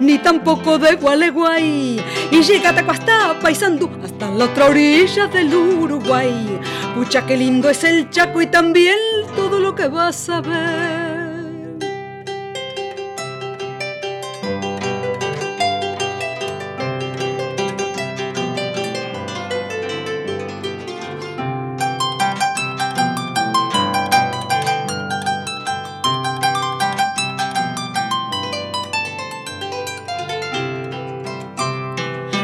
ni 0.00 0.16
tampoco 0.18 0.78
de 0.78 0.96
Gualeguay. 0.96 2.02
Y 2.30 2.42
llega 2.42 2.70
a 2.70 2.74
Tacuastá, 2.74 3.38
Paysandú, 3.40 3.90
hasta 4.02 4.30
la 4.30 4.46
otra 4.46 4.64
orilla 4.66 5.26
del 5.26 5.54
Uruguay. 5.54 6.57
Pucha, 6.98 7.24
qué 7.24 7.36
lindo 7.36 7.70
es 7.70 7.84
el 7.84 8.10
Chaco 8.10 8.42
y 8.42 8.48
también 8.48 8.98
todo 9.36 9.60
lo 9.60 9.72
que 9.72 9.86
vas 9.86 10.28
a 10.28 10.40
ver. 10.40 11.28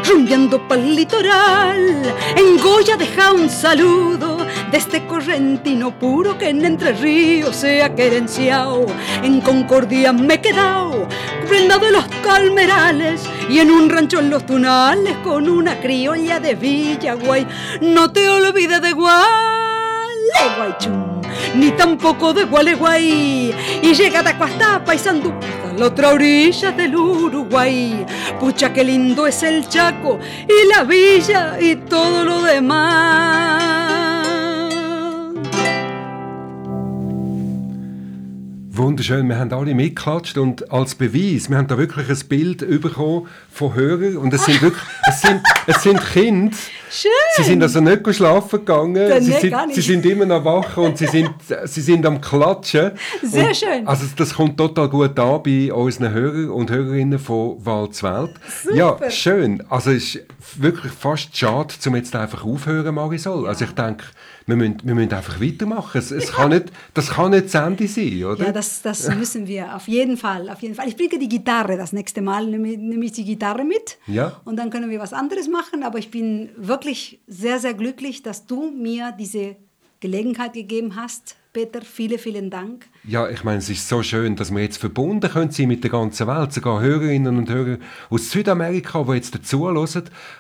rumbeando 0.08 0.56
pa'l 0.68 0.94
litoral. 0.94 1.82
En 2.36 2.56
Goya 2.62 2.96
deja 2.96 3.32
un 3.32 3.50
saludo 3.50 4.23
de 4.74 4.78
este 4.78 5.06
correntino 5.06 5.96
puro 6.00 6.36
que 6.36 6.48
en 6.48 6.64
Entre 6.64 6.94
Ríos 6.94 7.54
se 7.54 7.80
ha 7.80 7.94
querenciado. 7.94 8.86
En 9.22 9.40
Concordia 9.40 10.12
me 10.12 10.34
he 10.34 10.40
quedado, 10.40 11.06
prendado 11.48 11.86
de 11.86 11.92
los 11.92 12.04
calmerales 12.24 13.22
y 13.48 13.60
en 13.60 13.70
un 13.70 13.88
rancho 13.88 14.18
en 14.18 14.30
los 14.30 14.44
tunales 14.44 15.16
con 15.18 15.48
una 15.48 15.78
criolla 15.78 16.40
de 16.40 16.56
Villaguay. 16.56 17.46
No 17.82 18.10
te 18.10 18.28
olvides 18.28 18.82
de 18.82 18.90
Gualeguaychú, 18.94 19.20
ni 21.54 21.70
tampoco 21.70 22.34
de 22.34 22.42
Gualeguay. 22.42 23.54
Y 23.80 23.94
llega 23.94 24.18
a 24.20 24.24
Tacuastapa 24.24 24.92
y 24.92 24.98
Sandupta, 24.98 25.46
la 25.78 25.86
otra 25.86 26.08
orilla 26.10 26.72
del 26.72 26.96
Uruguay. 26.96 28.04
Pucha, 28.40 28.72
qué 28.72 28.82
lindo 28.82 29.24
es 29.28 29.40
el 29.44 29.68
Chaco 29.68 30.18
y 30.48 30.66
la 30.74 30.82
villa 30.82 31.60
y 31.60 31.76
todo 31.76 32.24
lo 32.24 32.42
demás. 32.42 33.83
Wunderschön, 38.84 39.26
wir 39.30 39.38
haben 39.38 39.50
alle 39.50 39.74
mitgeklatscht 39.74 40.36
und 40.36 40.70
als 40.70 40.94
Beweis, 40.94 41.48
wir 41.48 41.56
haben 41.56 41.66
da 41.68 41.78
wirklich 41.78 42.06
ein 42.10 42.28
Bild 42.28 42.58
bekommen 42.82 43.28
von 43.50 43.74
Hörern 43.74 44.18
und 44.18 44.34
es 44.34 44.44
sind 44.44 44.60
wirklich, 44.60 44.82
es 45.08 45.22
sind, 45.22 45.40
es 45.66 45.82
sind 45.82 45.98
Kinder. 46.12 46.54
Schön. 46.90 47.10
Sie 47.36 47.44
sind 47.44 47.62
also 47.62 47.80
nicht 47.80 48.14
schlafen 48.14 48.58
gegangen, 48.58 49.08
Dann 49.08 49.22
sie 49.22 49.30
nicht, 49.30 49.40
sind, 49.40 49.74
sie 49.74 49.80
sind 49.80 50.04
immer 50.04 50.26
noch 50.26 50.44
wach 50.44 50.76
und 50.76 50.98
sie 50.98 51.06
sind, 51.06 51.30
sie 51.64 51.80
sind 51.80 52.04
am 52.04 52.20
Klatschen. 52.20 52.90
Sehr 53.22 53.46
und, 53.46 53.56
schön. 53.56 53.88
Also 53.88 54.04
das 54.16 54.34
kommt 54.34 54.58
total 54.58 54.90
gut 54.90 55.18
an 55.18 55.42
bei 55.42 55.72
unseren 55.72 56.12
Hörern 56.12 56.50
und 56.50 56.70
Hörerinnen 56.70 57.18
von 57.18 57.64
Wald 57.64 57.94
zu 57.94 58.04
Welt. 58.04 58.34
Ja, 58.74 58.98
schön. 59.08 59.64
Also 59.70 59.92
es 59.92 60.14
ist 60.14 60.26
wirklich 60.58 60.92
fast 60.92 61.34
schade, 61.34 61.72
um 61.86 61.96
jetzt 61.96 62.14
einfach 62.14 62.44
aufhören, 62.44 62.94
Marisol. 62.94 63.48
Also 63.48 63.64
ich 63.64 63.72
denke, 63.72 64.04
wir 64.46 64.56
müssen, 64.56 64.76
wir 64.84 64.94
müssen 64.94 65.12
einfach 65.12 65.40
weitermachen. 65.40 65.98
Es, 65.98 66.10
es 66.10 66.32
kann 66.32 66.50
nicht, 66.50 66.66
das 66.92 67.10
kann 67.10 67.30
nicht 67.30 67.46
das 67.46 67.54
Ende 67.54 67.88
sein, 67.88 68.24
oder? 68.24 68.44
Ja, 68.46 68.52
das, 68.52 68.82
das 68.82 69.08
müssen 69.16 69.46
wir 69.46 69.74
auf 69.74 69.88
jeden 69.88 70.16
Fall, 70.16 70.50
auf 70.50 70.60
jeden 70.60 70.74
Fall. 70.74 70.88
Ich 70.88 70.96
bringe 70.96 71.18
die 71.18 71.28
Gitarre 71.28 71.76
das 71.76 71.92
nächste 71.92 72.20
Mal, 72.20 72.46
nehme, 72.46 72.76
nehme 72.76 73.04
ich 73.04 73.12
die 73.12 73.24
Gitarre 73.24 73.64
mit 73.64 73.98
Ja. 74.06 74.40
und 74.44 74.56
dann 74.56 74.70
können 74.70 74.90
wir 74.90 75.00
was 75.00 75.12
anderes 75.12 75.48
machen. 75.48 75.82
Aber 75.82 75.98
ich 75.98 76.10
bin 76.10 76.50
wirklich 76.56 77.20
sehr, 77.26 77.58
sehr 77.58 77.74
glücklich, 77.74 78.22
dass 78.22 78.46
du 78.46 78.70
mir 78.70 79.12
diese 79.18 79.56
Gelegenheit 80.00 80.52
gegeben 80.52 80.96
hast. 80.96 81.36
Peter, 81.54 81.84
vielen, 81.84 82.18
vielen 82.18 82.50
Dank. 82.50 82.88
Ja, 83.04 83.28
ich 83.28 83.44
meine, 83.44 83.58
es 83.58 83.70
ist 83.70 83.88
so 83.88 84.02
schön, 84.02 84.34
dass 84.34 84.50
wir 84.50 84.60
jetzt 84.60 84.78
verbunden 84.78 85.30
können 85.30 85.52
sein 85.52 85.68
mit 85.68 85.84
der 85.84 85.90
ganzen 85.92 86.26
Welt. 86.26 86.52
Sogar 86.52 86.80
Hörerinnen 86.80 87.36
und 87.36 87.48
Hörer 87.48 87.78
aus 88.10 88.28
Südamerika, 88.32 89.04
die 89.04 89.12
jetzt 89.12 89.36
dazu 89.36 89.60
hören. 89.60 89.86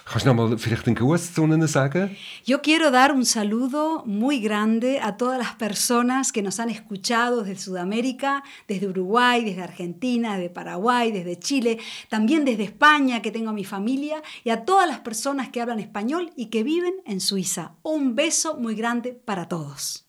Kannst 0.04 0.26
du 0.26 0.34
noch 0.34 0.34
mal 0.34 0.58
vielleicht 0.58 0.88
einen 0.88 0.96
Gruß 0.96 1.32
zu 1.34 1.44
ihnen 1.44 1.68
sagen? 1.68 2.16
Yo 2.44 2.58
quiero 2.60 2.90
dar 2.90 3.12
un 3.12 3.24
saludo 3.24 4.02
muy 4.06 4.40
grande 4.40 4.98
a 5.00 5.16
todas 5.16 5.38
las 5.38 5.54
personas 5.54 6.32
que 6.32 6.42
nos 6.42 6.58
han 6.58 6.68
escuchado 6.68 7.44
desde 7.44 7.62
Sudamérica, 7.62 8.42
desde 8.66 8.88
Uruguay, 8.88 9.44
desde 9.44 9.62
Argentina, 9.62 10.36
desde 10.36 10.50
Paraguay, 10.50 11.12
desde 11.12 11.38
Chile, 11.38 11.78
también 12.08 12.44
desde 12.44 12.64
España, 12.64 13.22
que 13.22 13.30
tengo 13.30 13.50
a 13.50 13.52
mi 13.52 13.64
familia, 13.64 14.20
y 14.42 14.50
a 14.50 14.64
todas 14.64 14.88
las 14.88 14.98
personas 14.98 15.50
que 15.50 15.60
hablan 15.60 15.78
español 15.78 16.32
y 16.34 16.46
que 16.46 16.64
viven 16.64 16.94
en 17.06 17.20
Suiza. 17.20 17.76
Un 17.84 18.16
beso 18.16 18.56
muy 18.56 18.74
grande 18.74 19.12
para 19.12 19.46
todos. 19.46 20.03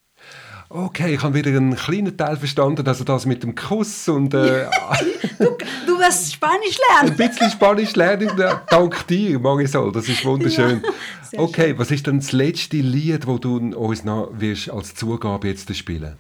Okay, 0.68 1.14
ich 1.14 1.22
habe 1.22 1.36
wieder 1.36 1.52
einen 1.52 1.76
kleinen 1.76 2.18
Teil 2.18 2.38
verstanden, 2.38 2.88
also 2.88 3.04
das 3.04 3.26
mit 3.28 3.44
dem 3.44 3.54
Kuss 3.54 4.08
und 4.10 4.34
äh, 4.34 4.66
Du, 5.38 5.56
du 5.86 6.00
wirst 6.00 6.34
Spanisch 6.34 6.78
ein 7.00 7.06
lernen. 7.08 7.18
bisschen 7.18 7.52
Spanisch 7.52 7.96
lernen. 7.96 8.32
Ja, 8.38 8.64
Dank 8.70 9.06
dir, 9.08 9.40
Marisol, 9.40 9.92
das 9.92 10.10
ist 10.10 10.26
wunderschön. 10.26 10.82
sehr 11.30 11.40
okay, 11.40 11.78
was 11.78 11.92
ist 11.92 12.08
denn 12.08 12.20
das 12.20 12.32
letzte 12.32 12.78
Lied, 12.78 13.28
wo 13.28 13.38
du 13.38 13.58
uns 13.58 14.04
noch 14.04 14.32
wirst 14.34 14.70
als 14.72 14.96
Zugabe 14.96 15.48
jetzt 15.50 15.74
spielen? 15.76 16.18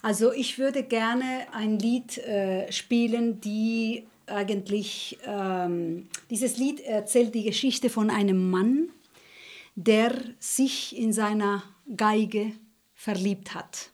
Also 0.00 0.32
ich 0.32 0.58
würde 0.58 0.82
gerne 0.82 1.46
ein 1.52 1.78
Lied 1.78 2.18
äh, 2.18 2.72
spielen, 2.72 3.40
die 3.40 4.04
eigentlich, 4.26 5.18
ähm, 5.26 6.08
dieses 6.30 6.56
Lied 6.56 6.80
erzählt 6.80 7.34
die 7.34 7.44
Geschichte 7.44 7.90
von 7.90 8.08
einem 8.10 8.50
Mann, 8.50 8.88
der 9.76 10.12
sich 10.38 10.96
in 10.98 11.12
seiner 11.12 11.62
Geige 11.96 12.52
verliebt 13.02 13.52
hat. 13.54 13.90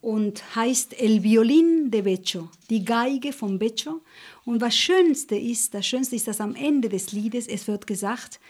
Und 0.00 0.56
heißt 0.56 1.00
El 1.00 1.22
Violín 1.22 1.90
de 1.90 2.02
Becho, 2.02 2.50
die 2.68 2.84
Geige 2.84 3.32
von 3.32 3.58
Becho. 3.58 4.02
Und 4.44 4.60
was 4.60 4.76
Schönste 4.76 5.36
ist, 5.36 5.72
das 5.72 5.86
Schönste 5.86 6.16
ist, 6.16 6.26
dass 6.26 6.40
am 6.40 6.54
Ende 6.56 6.88
des 6.88 7.12
Liedes, 7.12 7.46
es 7.46 7.68
wird 7.68 7.86
gesagt, 7.86 8.40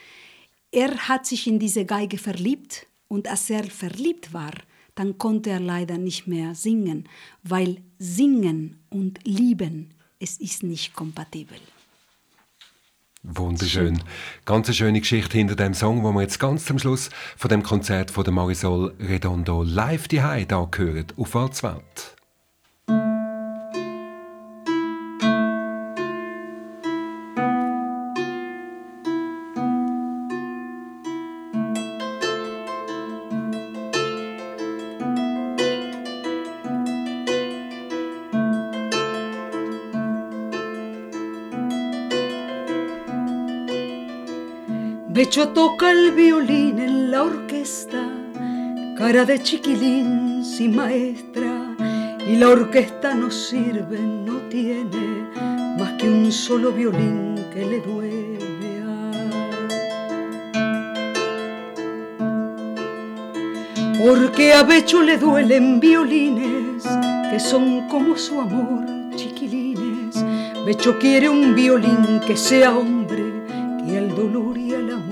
er 0.70 1.08
hat 1.08 1.26
sich 1.26 1.46
in 1.46 1.58
diese 1.58 1.84
Geige 1.84 2.18
verliebt 2.18 2.86
und 3.08 3.28
als 3.28 3.50
er 3.50 3.64
verliebt 3.64 4.32
war, 4.32 4.52
dann 4.94 5.18
konnte 5.18 5.50
er 5.50 5.60
leider 5.60 5.98
nicht 5.98 6.26
mehr 6.26 6.54
singen, 6.54 7.06
weil 7.42 7.82
singen 7.98 8.78
und 8.88 9.20
lieben, 9.24 9.94
es 10.18 10.38
ist 10.38 10.62
nicht 10.62 10.94
kompatibel. 10.94 11.58
Wunderschön. 13.28 14.02
Ganz 14.44 14.68
eine 14.68 14.74
schöne 14.74 15.00
Geschichte 15.00 15.36
hinter 15.36 15.56
dem 15.56 15.74
Song, 15.74 16.04
wo 16.04 16.12
wir 16.12 16.22
jetzt 16.22 16.38
ganz 16.38 16.64
zum 16.64 16.78
Schluss 16.78 17.10
von 17.36 17.48
dem 17.48 17.64
Konzert 17.64 18.12
von 18.12 18.22
der 18.22 18.32
Marisol 18.32 18.94
Redondo 19.00 19.64
live 19.64 20.06
die 20.06 20.22
da 20.46 20.68
hören, 20.76 21.06
auf 21.16 21.34
Walzwelt. 21.34 22.15
Becho 45.36 45.48
toca 45.50 45.90
el 45.90 46.12
violín 46.12 46.78
en 46.78 47.10
la 47.10 47.24
orquesta, 47.24 48.02
cara 48.96 49.26
de 49.26 49.42
chiquilín 49.42 50.42
sin 50.42 50.74
maestra, 50.74 51.76
y 52.26 52.36
la 52.36 52.48
orquesta 52.48 53.14
no 53.14 53.30
sirve, 53.30 53.98
no 54.00 54.38
tiene 54.48 55.28
más 55.78 55.92
que 55.98 56.08
un 56.08 56.32
solo 56.32 56.72
violín 56.72 57.34
que 57.52 57.66
le 57.66 57.80
duele 57.82 58.38
a. 58.82 59.10
Porque 64.02 64.54
a 64.54 64.62
Becho 64.62 65.02
le 65.02 65.18
duelen 65.18 65.80
violines 65.80 66.82
que 67.30 67.38
son 67.38 67.86
como 67.88 68.16
su 68.16 68.40
amor, 68.40 68.86
chiquilines. 69.16 70.16
Becho 70.64 70.98
quiere 70.98 71.28
un 71.28 71.54
violín 71.54 72.20
que 72.26 72.38
sea 72.38 72.74
hombre, 72.74 73.44
que 73.84 73.98
el 73.98 74.16
dolor 74.16 74.56
y 74.56 74.72
el 74.72 74.90
amor 74.92 75.05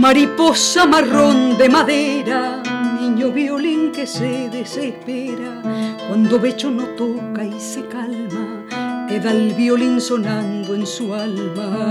Mariposa 0.00 0.86
marrón 0.86 1.58
de 1.58 1.68
madera, 1.68 2.62
niño 2.98 3.30
violín 3.32 3.92
que 3.92 4.06
se 4.06 4.48
desespera 4.48 5.60
cuando 6.08 6.40
Becho 6.40 6.70
no 6.70 6.84
toca 6.96 7.44
y 7.44 7.60
se 7.60 7.84
calma, 7.84 8.64
queda 9.06 9.30
el 9.30 9.52
violín 9.52 10.00
sonando 10.00 10.74
en 10.74 10.86
su 10.86 11.12
alma. 11.12 11.86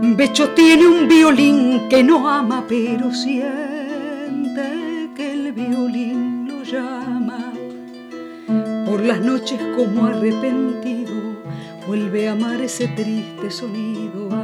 Becho 0.00 0.50
tiene 0.50 0.86
un 0.86 1.08
violín 1.08 1.88
que 1.88 2.04
no 2.04 2.28
ama, 2.28 2.64
pero 2.68 3.12
siente 3.12 3.50
que 5.16 5.32
el 5.32 5.50
violín 5.50 6.46
lo 6.46 6.62
llama. 6.62 7.52
Por 8.86 9.04
las 9.04 9.20
noches 9.20 9.60
como 9.74 10.06
arrepentido, 10.06 11.16
vuelve 11.88 12.28
a 12.28 12.32
amar 12.32 12.60
ese 12.60 12.86
triste 12.86 13.50
sonido. 13.50 14.39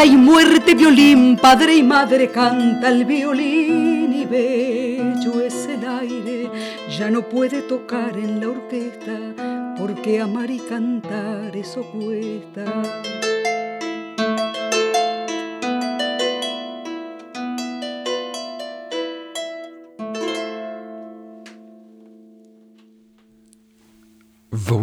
Vida 0.00 0.12
y 0.14 0.16
muerte, 0.16 0.74
violín, 0.74 1.36
padre 1.36 1.76
y 1.76 1.82
madre, 1.82 2.30
canta 2.30 2.88
el 2.88 3.04
violín 3.04 4.10
y 4.14 4.24
bello 4.24 5.42
es 5.42 5.66
el 5.66 5.86
aire. 5.86 6.50
Ya 6.98 7.10
no 7.10 7.28
puede 7.28 7.60
tocar 7.60 8.16
en 8.16 8.40
la 8.40 8.48
orquesta 8.48 9.74
porque 9.76 10.22
amar 10.22 10.50
y 10.50 10.58
cantar 10.58 11.54
eso 11.54 11.82
cuesta. 11.82 12.82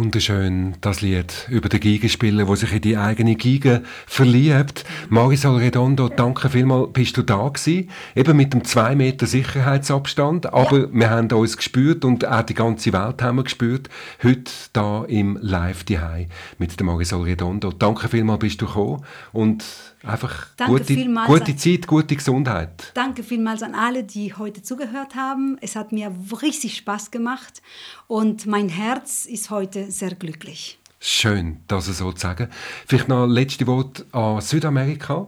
Wunderschön, 0.08 0.74
das 0.80 1.02
Lied 1.02 1.46
über 1.50 1.68
den 1.68 1.80
Geigenspieler, 1.80 2.46
der 2.46 2.56
sich 2.56 2.72
in 2.72 2.80
die 2.80 2.96
eigene 2.96 3.36
Geige 3.36 3.82
verliebt. 4.06 4.86
Marisol 5.10 5.58
Redondo, 5.58 6.08
danke 6.08 6.48
vielmals, 6.48 6.94
bist 6.94 7.18
du 7.18 7.22
da 7.22 7.46
gewesen. 7.46 7.90
Eben 8.16 8.34
mit 8.38 8.54
dem 8.54 8.64
2 8.64 8.96
Meter 8.96 9.26
Sicherheitsabstand, 9.26 10.50
aber 10.50 10.78
ja. 10.78 10.86
wir 10.90 11.10
haben 11.10 11.30
uns 11.30 11.58
gespürt 11.58 12.06
und 12.06 12.26
auch 12.26 12.40
die 12.40 12.54
ganze 12.54 12.94
Welt 12.94 13.20
haben 13.20 13.36
wir 13.36 13.44
gespürt. 13.44 13.90
Heute 14.22 14.50
da 14.72 15.04
im 15.04 15.38
Live 15.42 15.84
High 15.90 16.28
mit 16.56 16.80
der 16.80 16.86
Marisol 16.86 17.24
Redondo. 17.24 17.70
Danke 17.70 18.08
vielmals, 18.08 18.38
bist 18.38 18.62
du 18.62 18.66
gekommen 18.66 19.04
und 19.34 19.62
einfach 20.02 20.48
gute, 20.66 20.94
gute 21.26 21.56
Zeit, 21.56 21.86
gute 21.86 22.16
Gesundheit. 22.16 22.92
Danke 22.94 23.22
vielmals 23.22 23.62
an 23.62 23.74
alle, 23.74 24.04
die 24.04 24.34
heute 24.34 24.62
zugehört 24.62 25.14
haben. 25.14 25.58
Es 25.60 25.76
hat 25.76 25.92
mir 25.92 26.12
richtig 26.42 26.76
Spaß 26.76 27.10
gemacht 27.10 27.62
und 28.06 28.46
mein 28.46 28.68
Herz 28.68 29.26
ist 29.26 29.50
heute 29.50 29.90
sehr 29.90 30.14
glücklich. 30.14 30.78
Schön, 31.00 31.60
das 31.68 31.86
sozusagen. 31.86 32.48
Vielleicht 32.86 33.08
noch 33.08 33.26
letzte 33.26 33.66
Wort 33.66 34.04
an 34.12 34.40
Südamerika. 34.40 35.26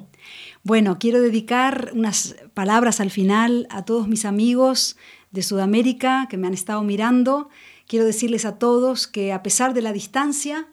Bueno, 0.62 0.98
quiero 0.98 1.20
dedicar 1.20 1.92
unas 1.94 2.34
palabras 2.54 3.00
al 3.00 3.10
final 3.10 3.66
a 3.70 3.84
todos 3.84 4.08
mis 4.08 4.24
amigos 4.24 4.96
de 5.30 5.42
Sudamérica 5.42 6.26
que 6.28 6.36
me 6.36 6.46
han 6.46 6.54
estado 6.54 6.82
mirando. 6.82 7.48
Quiero 7.86 8.04
decirles 8.04 8.44
a 8.44 8.58
todos 8.58 9.06
que 9.06 9.32
a 9.32 9.42
pesar 9.42 9.74
de 9.74 9.82
la 9.82 9.92
distancia, 9.92 10.66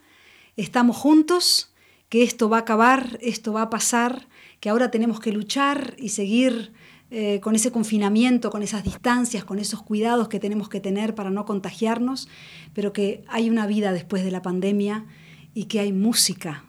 estamos 0.56 0.98
juntos, 0.98 1.74
que 2.10 2.24
esto 2.24 2.50
va 2.50 2.58
a 2.58 2.62
acabar, 2.62 3.18
esto 3.22 3.54
va 3.54 3.64
a 3.64 3.70
pasar, 3.70 4.28
que 4.60 4.70
ahora 4.70 4.92
tenemos 4.92 5.20
que 5.20 5.32
luchar 5.32 5.96
y 5.98 6.10
seguir 6.10 6.74
eh, 7.10 7.40
con 7.42 7.56
ese 7.56 7.72
confinamiento, 7.72 8.50
con 8.50 8.64
esas 8.64 8.84
distancias, 8.84 9.46
con 9.46 9.60
esos 9.60 9.82
cuidados 9.82 10.28
que 10.28 10.40
tenemos 10.40 10.70
que 10.70 10.80
tener 10.80 11.16
para 11.16 11.30
no 11.30 11.46
contagiarnos, 11.46 12.28
pero 12.74 12.94
que 12.94 13.24
hay 13.28 13.50
una 13.50 13.68
vida 13.68 13.92
después 13.92 14.24
de 14.24 14.32
la 14.32 14.42
pandemia 14.42 15.06
y 15.54 15.66
que 15.66 15.80
hay 15.80 15.94
música 15.94 16.66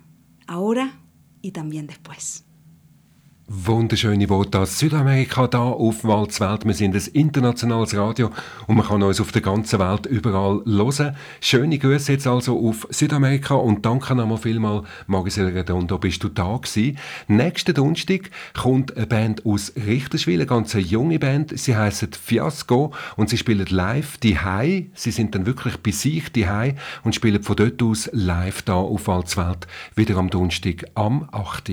ahora 0.46 1.00
y 1.42 1.52
también 1.52 1.86
después. 1.86 2.47
Wunderschöne 3.50 4.28
Worte 4.28 4.60
aus 4.60 4.78
Südamerika 4.78 5.46
da 5.46 5.62
auf 5.62 6.04
Walzwelt. 6.04 6.66
Wir 6.66 6.74
sind 6.74 6.94
ein 6.94 7.02
internationales 7.14 7.96
Radio 7.96 8.30
und 8.66 8.76
man 8.76 8.86
kann 8.86 9.02
uns 9.02 9.22
auf 9.22 9.32
der 9.32 9.40
ganzen 9.40 9.78
Welt 9.78 10.04
überall 10.04 10.62
hören. 10.66 11.16
Schöne 11.40 11.78
Grüße 11.78 12.12
jetzt 12.12 12.26
also 12.26 12.58
auf 12.58 12.86
Südamerika 12.90 13.54
und 13.54 13.86
danke 13.86 14.14
nochmal 14.14 14.36
vielmal, 14.36 14.82
Magisel 15.06 15.46
Redondo, 15.48 15.96
bist 15.96 16.22
du 16.22 16.28
da 16.28 16.58
gewesen. 16.58 16.98
Nächsten 17.26 17.72
Donnerstag 17.72 18.30
kommt 18.52 18.94
eine 18.94 19.06
Band 19.06 19.46
aus 19.46 19.72
Richterswil, 19.76 20.40
eine 20.40 20.46
ganz 20.46 20.74
junge 20.74 21.18
Band. 21.18 21.58
Sie 21.58 21.74
heißt 21.74 22.16
Fiasco 22.16 22.92
und 23.16 23.30
sie 23.30 23.38
spielen 23.38 23.68
live 23.70 24.18
die 24.18 24.38
Hai. 24.38 24.90
Sie 24.92 25.10
sind 25.10 25.34
dann 25.34 25.46
wirklich 25.46 25.78
bei 25.78 25.92
sich 25.92 26.30
die 26.30 26.50
Hai 26.50 26.74
und 27.02 27.14
spielen 27.14 27.42
von 27.42 27.56
dort 27.56 27.82
aus 27.82 28.10
live 28.12 28.60
da 28.60 28.74
auf 28.74 29.06
Walzwelt 29.06 29.66
wieder 29.94 30.18
am 30.18 30.28
Donnerstag 30.28 30.84
am 30.94 31.30
8. 31.32 31.72